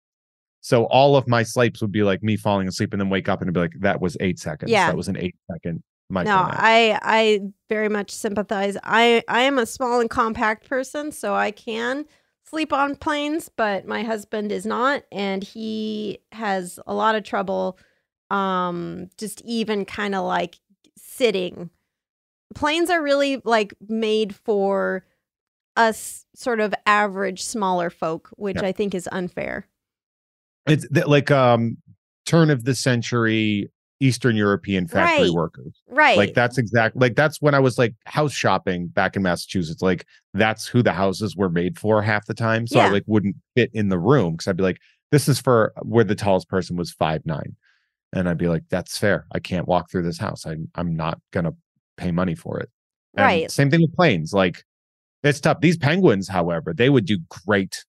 [0.65, 3.43] So all of my sleeps would be like me falling asleep and then wake up
[3.43, 4.71] and be like, that was eight seconds.
[4.71, 4.87] Yeah.
[4.87, 6.57] That was an eight second micro no, nap.
[6.59, 8.79] I I very much sympathize.
[8.83, 12.07] I I am a small and compact person, so I can
[12.49, 17.79] sleep on planes, but my husband is not and he has a lot of trouble
[18.31, 20.59] um just even kind of like
[20.97, 21.69] sitting.
[22.55, 25.05] Planes are really like made for
[25.77, 28.69] us sort of average smaller folk, which Yeah.
[28.69, 29.67] I think is unfair.
[30.67, 31.77] It's like um
[32.27, 35.33] turn of the century Eastern European factory Right.
[35.35, 35.83] workers.
[35.89, 36.17] Right.
[36.19, 39.83] Like that's exactly like that's when I was like house shopping back in Massachusetts.
[39.83, 40.05] Like
[40.35, 42.67] that's who the houses were made for half the time.
[42.67, 44.81] So I like wouldn't fit in the room because I'd be like,
[45.13, 47.57] this is for where the tallest person was five nine.
[48.13, 49.27] And I'd be like, that's fair.
[49.33, 50.45] I can't walk through this house.
[50.45, 51.53] I'm I'm not gonna
[51.97, 52.69] pay money for it.
[53.17, 53.51] And Right.
[53.51, 54.33] Same thing with planes.
[54.33, 54.65] Like
[55.23, 55.61] it's tough.
[55.61, 57.85] These penguins, however, they would do great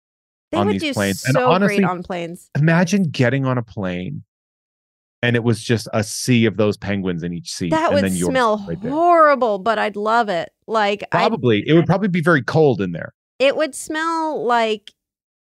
[0.56, 1.22] They on would these do planes.
[1.22, 2.50] so and honestly, great on planes.
[2.58, 4.24] imagine getting on a plane
[5.22, 7.72] and it was just a sea of those penguins in each seat.
[7.72, 10.52] That and would smell right horrible, but I'd love it.
[10.68, 11.68] Like I Probably.
[11.68, 13.14] It would probably be very cold in there.
[13.40, 14.92] It would smell like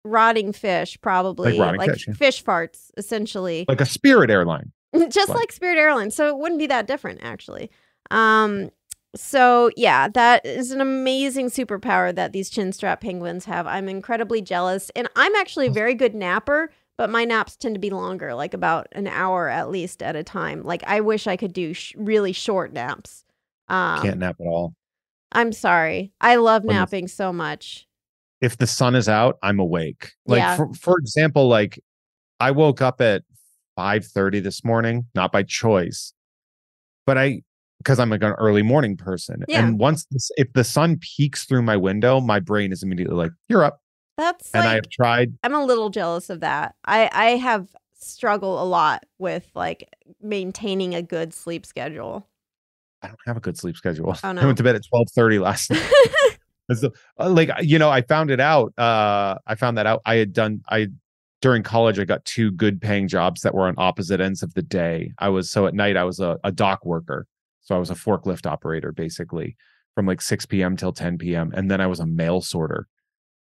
[0.06, 2.14] rotting fish, probably rotting fish, yeah.
[2.14, 4.72] farts, essentially, Like a spirit airline.
[5.10, 6.16] just like- like Spirit Airlines.
[6.16, 7.70] So it wouldn't be that different, actually.
[8.12, 8.70] Um,
[9.16, 13.68] so yeah, that is an amazing superpower that these chin strap penguins have.
[13.68, 16.72] I'm incredibly jealous, and I'm actually a very good napper.
[16.96, 20.24] But my naps tend to be longer, like about an hour at least at a
[20.24, 20.62] time.
[20.64, 23.24] Like I wish I could do sh- really short naps.
[23.68, 24.76] Um, Can't nap at all.
[25.32, 26.12] I'm sorry.
[26.22, 27.88] I love When the- napping so much.
[28.42, 30.12] If the sun is out, I'm awake.
[30.28, 30.56] Like Yeah.
[30.56, 31.80] for, for example, like
[32.40, 33.24] I woke up at
[33.76, 36.14] 5:30 this morning, not by choice,
[37.08, 37.42] but I
[37.84, 39.44] because I'm like an early morning person.
[39.48, 39.66] Yeah.
[39.66, 43.32] And once this, if the sun peeks through my window, my brain is immediately like,
[43.50, 43.82] "You're up."
[44.18, 46.76] That's and I've tried I'm a little jealous of that.
[46.86, 49.90] I I have struggled a lot with like
[50.22, 52.28] maintaining a good sleep schedule.
[53.02, 54.16] I don't have a good sleep schedule.
[54.24, 55.84] Oh, I went to bed at twelve thirty last night.
[56.76, 58.74] So, uh, like you know, I found it out.
[58.80, 60.02] Uh, I found that out.
[60.06, 60.62] I had done.
[60.70, 60.88] I
[61.42, 64.62] during college, I got two good paying jobs that were on opposite ends of the
[64.62, 65.12] day.
[65.20, 67.28] I was so at night, I was a, a dock worker,
[67.64, 69.58] so I was a forklift operator basically
[69.96, 70.78] from like six p.m.
[70.78, 71.52] till ten p.m.
[71.56, 72.88] And then I was a mail sorter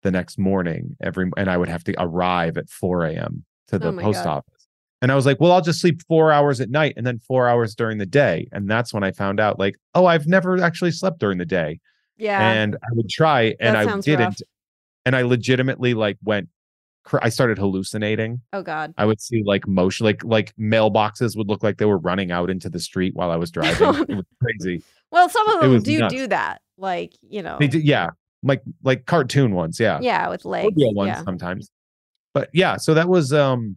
[0.03, 3.45] the next morning every, and I would have to arrive at four a.m.
[3.69, 4.39] to the Oh post God.
[4.39, 4.69] office.
[5.01, 7.49] And I was like, well, I'll just sleep four hours at night and then four
[7.49, 8.47] hours during the day.
[8.53, 11.81] And that's when I found out, like, oh, I've never actually slept during the day.
[12.17, 12.41] Yeah.
[12.41, 14.21] And I would try and I didn't.
[14.21, 14.37] rough.
[15.05, 16.49] And I legitimately like went,
[17.21, 18.41] I started hallucinating.
[18.53, 18.95] oh God.
[18.97, 22.49] I would see like motion, like like mailboxes would look like they were running out
[22.51, 23.89] into the street while I was driving.
[24.09, 24.83] it was crazy.
[25.11, 26.15] Well, some of them do nuts.
[26.15, 26.63] do that.
[26.79, 27.57] Like you know.
[27.59, 28.11] They did, yeah,
[28.43, 30.75] like like cartoon ones, yeah, Yeah, with legs.
[30.77, 31.23] real ones Yeah.
[31.25, 31.71] sometimes.
[32.35, 33.77] But yeah, so that was um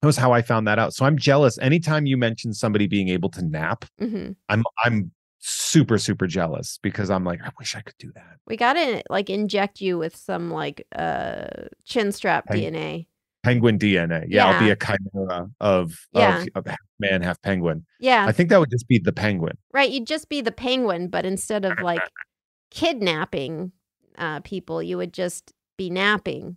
[0.00, 0.94] That was how I found that out.
[0.94, 1.58] So I'm jealous.
[1.58, 5.10] Anytime you mention somebody being able to nap, hmm I'm I'm
[5.46, 8.38] super super jealous because I'm like, I wish I could do that.
[8.46, 11.46] We gotta like inject you with some like uh
[11.84, 13.06] chin strap Peng- DNA.
[13.42, 14.24] Penguin DNA.
[14.30, 16.40] Yeah, I'll be a chimera of, Yeah.
[16.40, 17.84] of, of half man, half penguin.
[18.00, 19.58] Yeah, I think that would just be the penguin.
[19.74, 19.90] right.
[19.90, 22.00] You'd just be the penguin, but instead of like
[22.70, 23.72] kidnapping
[24.16, 26.56] uh people, you would just be napping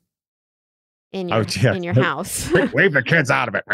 [1.12, 1.74] in your Oh, yeah.
[1.74, 2.50] in your house.
[2.74, 3.66] Wave the kids out of it.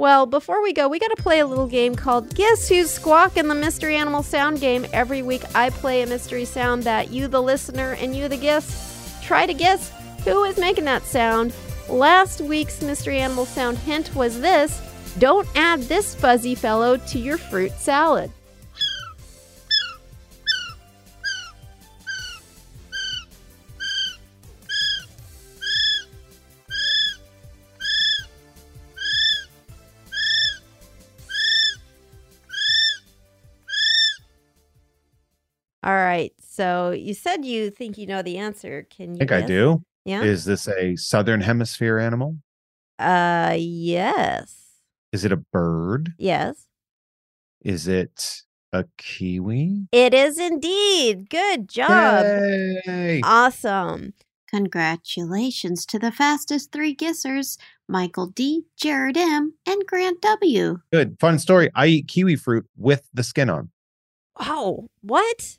[0.00, 3.48] Well, before we go, we got to play a little game called Guess Who's Squawking
[3.48, 4.86] the Mystery Animal Sound Game.
[4.94, 9.22] Every week, I play a mystery sound that you, the listener, and you, the guest,
[9.22, 9.92] try to guess
[10.24, 11.52] who is making that sound.
[11.90, 14.80] Last week's mystery animal sound hint was this
[15.18, 18.32] don't add this fuzzy fellow to your fruit salad.
[35.90, 36.32] All right.
[36.38, 38.86] So you said you think you know the answer.
[38.90, 39.16] Can you?
[39.16, 39.82] I think I do.
[40.04, 40.22] Yeah.
[40.22, 42.36] Is this a southern hemisphere animal?
[43.00, 44.56] uh, yes.
[45.12, 46.12] Is it a bird?
[46.16, 46.68] Yes.
[47.62, 49.88] Is it a kiwi?
[49.90, 51.28] It is indeed.
[51.28, 52.24] Good job.
[52.86, 53.20] Yay!
[53.24, 54.14] Awesome.
[54.48, 60.78] Congratulations to the fastest three guessers Michael D., Jared M., and Grant W.
[60.92, 61.16] Good.
[61.18, 61.68] Fun story.
[61.74, 63.70] I eat kiwi fruit with the skin on.
[64.38, 65.58] Oh, what?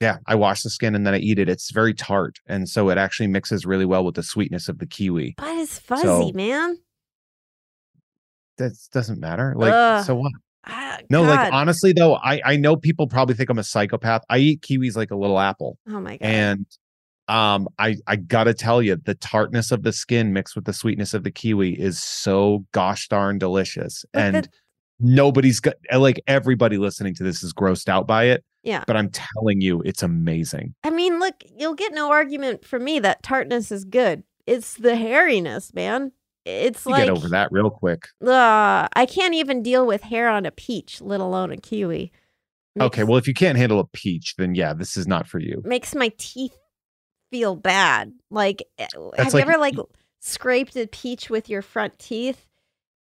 [0.00, 1.48] Yeah, I wash the skin and then I eat it.
[1.48, 2.36] It's very tart.
[2.46, 5.34] And so it actually mixes really well with the sweetness of the kiwi.
[5.38, 6.76] But it's fuzzy, So- man.
[8.58, 9.54] That doesn't matter.
[9.56, 10.04] Like, Ugh.
[10.04, 10.32] so what?
[10.66, 14.22] Ah, No, like honestly though, I I know people probably think I'm a psychopath.
[14.28, 15.78] I eat kiwis like a little apple.
[15.88, 16.26] Oh my god.
[16.26, 16.66] And
[17.28, 20.72] um I I got to tell you the tartness of the skin mixed with the
[20.72, 24.04] sweetness of the kiwi is so gosh darn delicious.
[24.12, 24.48] But and the-
[24.98, 28.84] nobody's got like everybody listening to this is grossed out by it, yeah.
[28.86, 30.74] but I'm telling you it's amazing.
[30.84, 34.24] I mean, look, you'll get no argument from me that tartness is good.
[34.46, 36.12] It's the hairiness, man.
[36.44, 38.08] It's You like get over that real quick.
[38.24, 42.12] Uh, I can't even deal with hair on a peach, let alone a kiwi.
[42.78, 45.62] Okay, well if you can't handle a peach, then yeah, this is not for you.
[45.64, 46.56] makes my teeth
[47.30, 48.12] feel bad.
[48.30, 49.76] Like, eh, have That's you ever like
[50.20, 52.46] scraped a peach with your front teeth?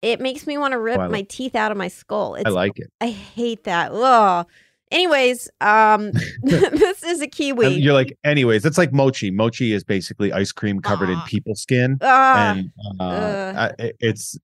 [0.02, 2.36] It makes me want to rip I li- my teeth out of my skull.
[2.36, 2.92] It's, I like it.
[3.00, 3.92] I hate that.
[3.92, 4.48] Ugh.
[4.92, 6.12] Anyways, um,
[6.44, 7.76] this is a kiwi.
[7.76, 9.32] You're like, anyways, it's like mochi.
[9.32, 11.26] Mochi is basically ice cream covered in Ah.
[11.28, 11.98] people skin.
[12.02, 13.74] Ah, and uh, ugh.
[13.80, 14.38] I- it's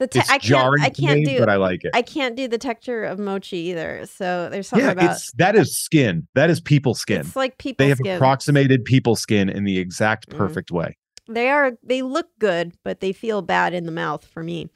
[0.00, 0.42] the te- it's I can't.
[0.44, 1.38] jarring I can't me, do.
[1.40, 1.90] but I like it.
[1.94, 4.06] I can't do the texture of mochi either.
[4.06, 6.26] So there's something yeah, about it's that is skin.
[6.34, 7.20] That is people skin.
[7.20, 8.16] it's like people they have skin.
[8.16, 10.36] approximated people skin in the exact Mm.
[10.36, 10.96] perfect way.
[11.28, 14.68] they are they look good but they feel bad in the mouth for me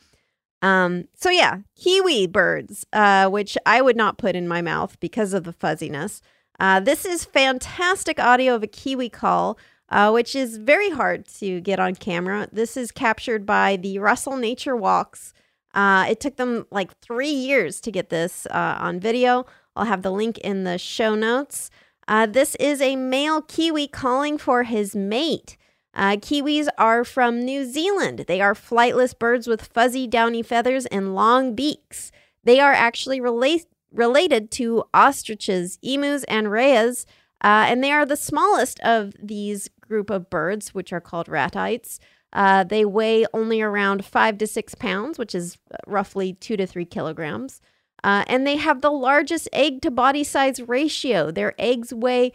[0.63, 5.35] um so yeah kiwi birds uh which i would not put in my mouth because
[5.35, 6.23] of the fuzziness.
[6.59, 9.59] Uh this is fantastic audio of a kiwi call
[9.93, 12.49] uh, which is very hard to get on camera.
[12.51, 15.35] This is captured by the russell nature walks.
[15.75, 19.45] Uh, it took them like three years to get this uh, on video.
[19.77, 21.71] I'll have the link in the show notes.
[22.09, 25.57] Uh, this is a male kiwi calling for his mate
[25.95, 28.25] uh, kiwis are from New Zealand.
[28.27, 32.11] They are flightless birds with fuzzy, downy feathers and long beaks.
[32.45, 37.05] They are actually relate- related to ostriches, emus, and rheas,
[37.45, 41.99] uh, and they are the smallest of these group of birds, which are called ratites.
[42.33, 46.87] Uh, they weigh only around five to six pounds, which is roughly two to three
[46.87, 47.61] kilograms.
[48.05, 51.31] Uh, and they have the largest egg to body size ratio.
[51.31, 52.33] Their eggs weigh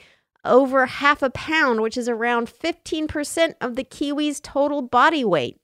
[0.47, 5.59] over half a pound, which is around 15% of the kiwi's total body weight.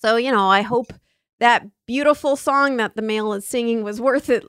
[0.00, 0.92] So, you know, I hope
[1.40, 4.44] that beautiful song that the male is singing was worth it,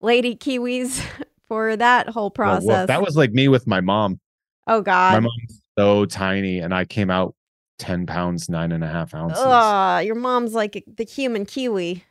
[0.00, 1.02] lady kiwis,
[1.48, 2.66] for that whole process.
[2.66, 4.20] well, that was like me with my mom.
[4.66, 5.14] oh, God.
[5.14, 7.34] my mom's so tiny, and I came out
[7.78, 9.38] ten pounds nine and a half ounces.
[9.40, 12.04] Ugh, your mom's like the human kiwi.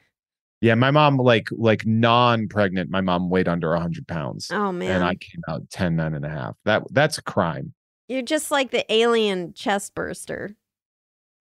[0.62, 2.90] Yeah, my mom like like non-pregnant.
[2.90, 4.90] My mom weighed under hundred pounds, Oh, man.
[4.96, 6.56] and I came out 10, nine and a half.
[6.66, 7.74] That that's a crime.
[8.08, 10.56] You're just like the alien chest burster.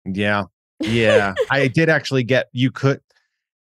[0.06, 0.46] Yeah.
[0.80, 1.34] Yeah.
[1.52, 3.00] I did actually get you could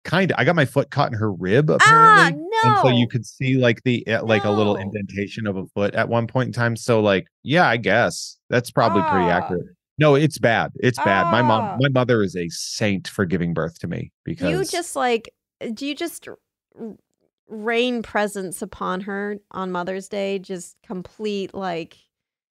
[0.03, 2.43] kind of I got my foot caught in her rib Ah, apparently.
[2.63, 5.93] And so you could see like the uh, like a little indentation of a foot
[5.95, 6.75] at one point in time.
[6.75, 9.37] So like, yeah, I guess that's probably pretty Ah.
[9.37, 9.65] accurate.
[9.99, 10.71] No, it's bad.
[10.75, 11.31] It's bad.
[11.31, 11.43] My Ah.
[11.47, 15.29] mom my mother is a saint for giving birth to me because you just like
[15.73, 16.27] do you just
[17.49, 21.95] rain presents upon her on mother's day just complete like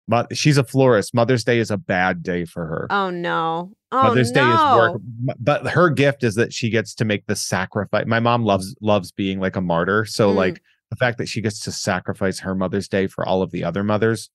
[0.09, 1.13] But she's a florist.
[1.15, 2.87] Mother's Day is a bad day for her.
[2.89, 3.73] Oh no.
[3.93, 4.43] Oh Mother's no.
[4.47, 5.03] Day is work,
[5.39, 8.07] but her gift is that she gets to make the sacrifice.
[8.07, 10.35] My mom loves loves being like a martyr, so Mm.
[10.37, 13.63] like the fact that she gets to sacrifice her Mother's Day for all of the
[13.63, 14.31] other mothers,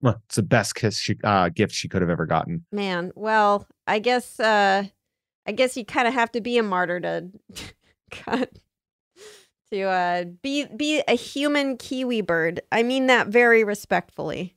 [0.00, 2.64] well, it's the best kiss she, uh, gift she could have ever gotten.
[2.72, 4.84] Man, well, I guess uh
[5.46, 7.28] I guess you kind of have to be a martyr to
[8.10, 8.50] cut
[9.72, 12.60] to uh be be a human kiwi bird.
[12.72, 14.54] I mean that very respectfully.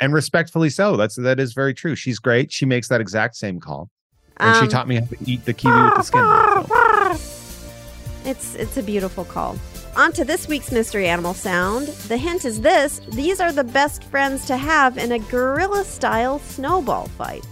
[0.00, 0.96] And respectfully so.
[0.96, 1.94] That's that is very true.
[1.94, 2.50] She's great.
[2.50, 3.88] She makes that exact same call,
[4.38, 6.22] and she Um, taught me how to eat the kiwi with the skin.
[8.24, 8.28] so.
[8.28, 9.56] It's it's a beautiful call.
[9.94, 11.88] On to this week's mystery animal sound.
[12.08, 16.38] The hint is this: these are the best friends to have in a gorilla style
[16.38, 17.44] snowball fight.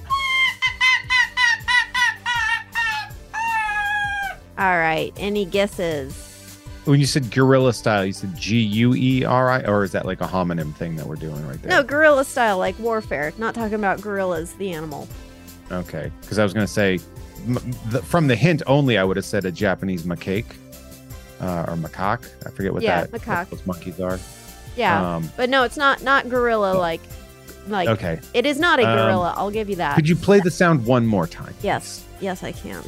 [4.59, 6.27] All right, any guesses?
[6.85, 10.07] When you said gorilla style, you said G U E R I, or is that
[10.07, 11.71] like a homonym thing that we're doing right there?
[11.71, 13.33] No, gorilla style, like warfare.
[13.37, 15.09] Not talking about gorillas, the animal.
[15.71, 16.99] Okay, because I was going to say,
[17.47, 17.59] m-
[17.91, 20.47] the, from the hint only, I would have said a Japanese macaque
[21.41, 22.27] uh, or macaque.
[22.47, 23.39] I forget what Yeah, that macaque.
[23.39, 24.19] what those monkeys are.
[24.77, 27.01] Yeah, Um, but no, it's not not gorilla like
[27.69, 27.89] like.
[27.89, 28.21] Okay.
[28.35, 29.35] It is not a Um, gorilla.
[29.37, 29.95] I'll give you that.
[29.97, 31.55] Could you play the sound one more time?
[31.63, 32.83] Yes, yes, I can.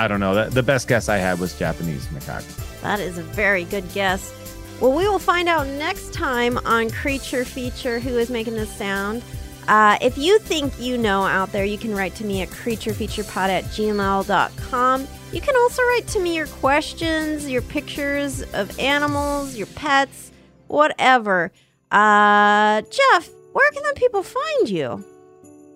[0.00, 0.34] I don't know.
[0.34, 2.80] The, the best guess I had was Japanese macaque.
[2.82, 4.32] That is a very good guess.
[4.80, 9.24] Well, we will find out next time on Creature Feature who is making this sound.
[9.68, 13.48] Uh, if you think you know out there, you can write to me at creaturefeaturepod
[13.50, 15.08] at gmail.com.
[15.30, 20.32] You can also write to me your questions, your pictures of animals, your pets,
[20.68, 21.52] whatever.
[21.90, 25.04] Uh, Jeff, where can the people find you?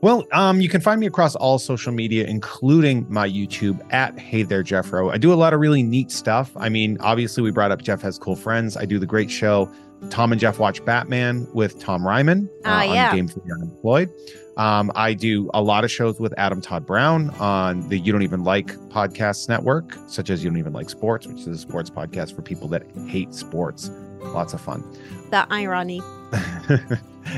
[0.01, 4.43] Well, um, you can find me across all social media, including my YouTube at Hey
[4.43, 5.13] There Jeffro.
[5.13, 6.51] I do a lot of really neat stuff.
[6.57, 8.77] I mean, obviously, we brought up Jeff has cool friends.
[8.77, 9.71] I do the great show
[10.11, 13.11] Tom and Jeff Watch Batman with Tom Reimann uh, Ah, yeah.
[13.11, 14.11] on Gamefully Unemployed.
[14.57, 18.23] Um, I do a lot of shows with Adam Todd Brown on the You Don't
[18.23, 21.89] Even Like Podcasts Network, such as You Don't Even Like Sports, which is a sports
[21.89, 23.91] podcast for people that hate sports.
[24.21, 24.85] Lots of fun.
[25.31, 26.03] The irony.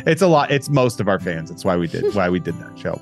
[0.06, 0.50] it's a lot.
[0.50, 1.50] It's most of our fans.
[1.50, 3.00] It's why we did why we did that show.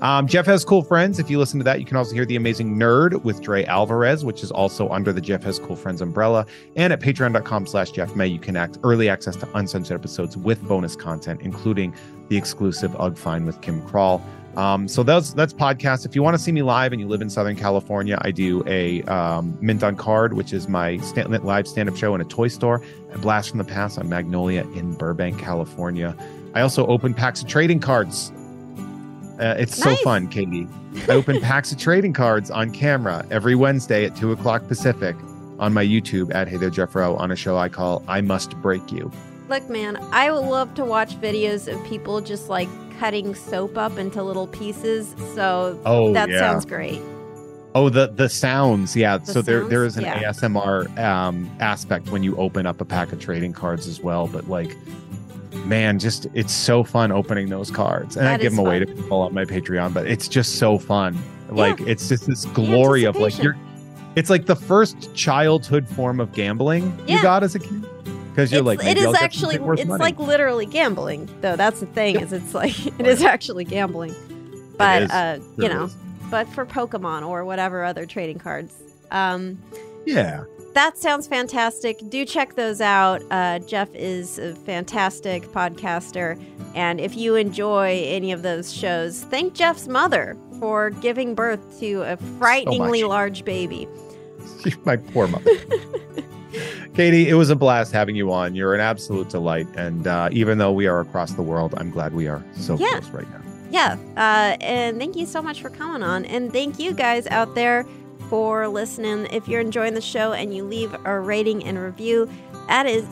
[0.00, 1.18] Um, Jeff has cool friends.
[1.18, 4.24] If you listen to that, you can also hear the amazing Nerd with Dre Alvarez,
[4.24, 6.46] which is also under the Jeff has cool friends umbrella.
[6.76, 10.62] And at patreon.com slash Jeff May, you can act early access to uncensored episodes with
[10.66, 11.94] bonus content, including
[12.28, 14.22] the exclusive Ugg Fine with Kim Crawl.
[14.56, 16.06] Um, so that's that's podcast.
[16.06, 18.62] If you want to see me live and you live in Southern California, I do
[18.68, 22.48] a um, Mint on Card, which is my stand, live stand-up show in a toy
[22.48, 22.80] store
[23.12, 26.16] at Blast from the Past on Magnolia in Burbank, California.
[26.54, 28.30] I also open packs of trading cards.
[29.38, 30.68] Uh, it's so fun, Katie.
[31.08, 35.16] I open packs of trading cards on camera every Wednesday at two o'clock Pacific
[35.58, 38.92] on my YouTube at Hey There Jeffro on a show I call I Must Break
[38.92, 39.10] You.
[39.48, 43.98] Look, man, I would love to watch videos of people just like cutting soap up
[43.98, 45.14] into little pieces.
[45.34, 46.38] So Oh, that yeah.
[46.38, 47.00] sounds great.
[47.76, 49.18] Oh, the the sounds, yeah.
[49.18, 49.94] The so there there sounds?
[49.94, 50.30] is an Yeah.
[50.30, 54.28] ASMR um, aspect when you open up a pack of trading cards as well.
[54.28, 54.76] But like,
[55.64, 59.20] man, just it's so fun opening those cards, and I give them away to people
[59.22, 59.94] on my Patreon.
[59.94, 61.18] But it's just so fun.
[61.50, 63.56] Like it's just this glory of like you're.
[64.16, 67.84] It's like the first childhood form of gambling you got as a kid
[68.30, 70.00] because you're It's- like it is actually it's money.
[70.02, 74.14] like literally gambling though that's the thing is it's like it is actually gambling
[74.78, 75.96] but uh you know is.
[76.30, 78.74] but for pokemon or whatever other trading cards
[79.10, 79.58] um
[80.06, 80.44] yeah.
[80.74, 86.40] That sounds fantastic do check those out uh, jeff is a fantastic podcaster
[86.74, 92.02] and if you enjoy any of those shows thank jeff's mother for giving birth to
[92.02, 93.08] a frighteningly much.
[93.08, 93.88] large baby
[94.84, 95.50] my poor mother.
[96.94, 98.54] Katie, it was a blast having you on.
[98.54, 99.66] You're an absolute delight.
[99.76, 103.00] And uh, even though we are across the world, I'm glad we are so Yeah.
[103.00, 103.40] close right now.
[103.70, 107.54] yeah uh, and thank you so much for coming on and thank you guys out
[107.54, 107.84] there
[108.28, 112.28] for listening if you're enjoying the show and you leave a rating and review
[112.68, 113.04] that is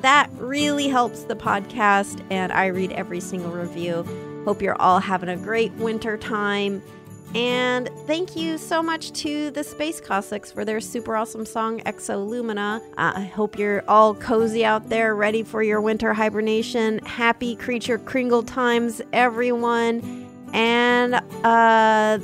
[0.00, 4.04] that really helps the podcast and i read every single review
[4.44, 6.82] hope you're all having a great winter time
[7.34, 12.80] and thank you so much to the Space Cossacks for their super awesome song Exolumina.
[12.98, 16.98] Uh, I hope you're all cozy out there, ready for your winter hibernation.
[17.06, 20.28] Happy creature kringle times, everyone.
[20.52, 21.14] And
[21.44, 22.18] uh,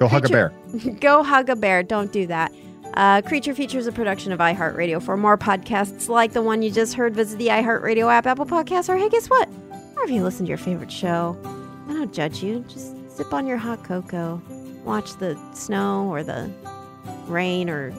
[0.00, 0.52] Go hug a bear.
[1.00, 1.82] go hug a bear.
[1.82, 2.52] Don't do that.
[2.94, 5.02] Uh, Creature Features a production of iHeartRadio.
[5.02, 8.88] For more podcasts like the one you just heard, visit the iHeartRadio app, Apple Podcasts,
[8.88, 9.48] or hey, guess what?
[9.94, 11.36] Wherever you listen to your favorite show.
[11.88, 12.64] I don't judge you.
[12.68, 14.42] Just sip on your hot cocoa,
[14.84, 16.50] watch the snow or the
[17.26, 17.92] rain or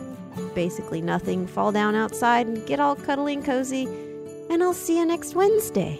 [0.55, 3.85] basically nothing, fall down outside and get all cuddly and cozy.
[4.49, 5.99] And I'll see you next Wednesday.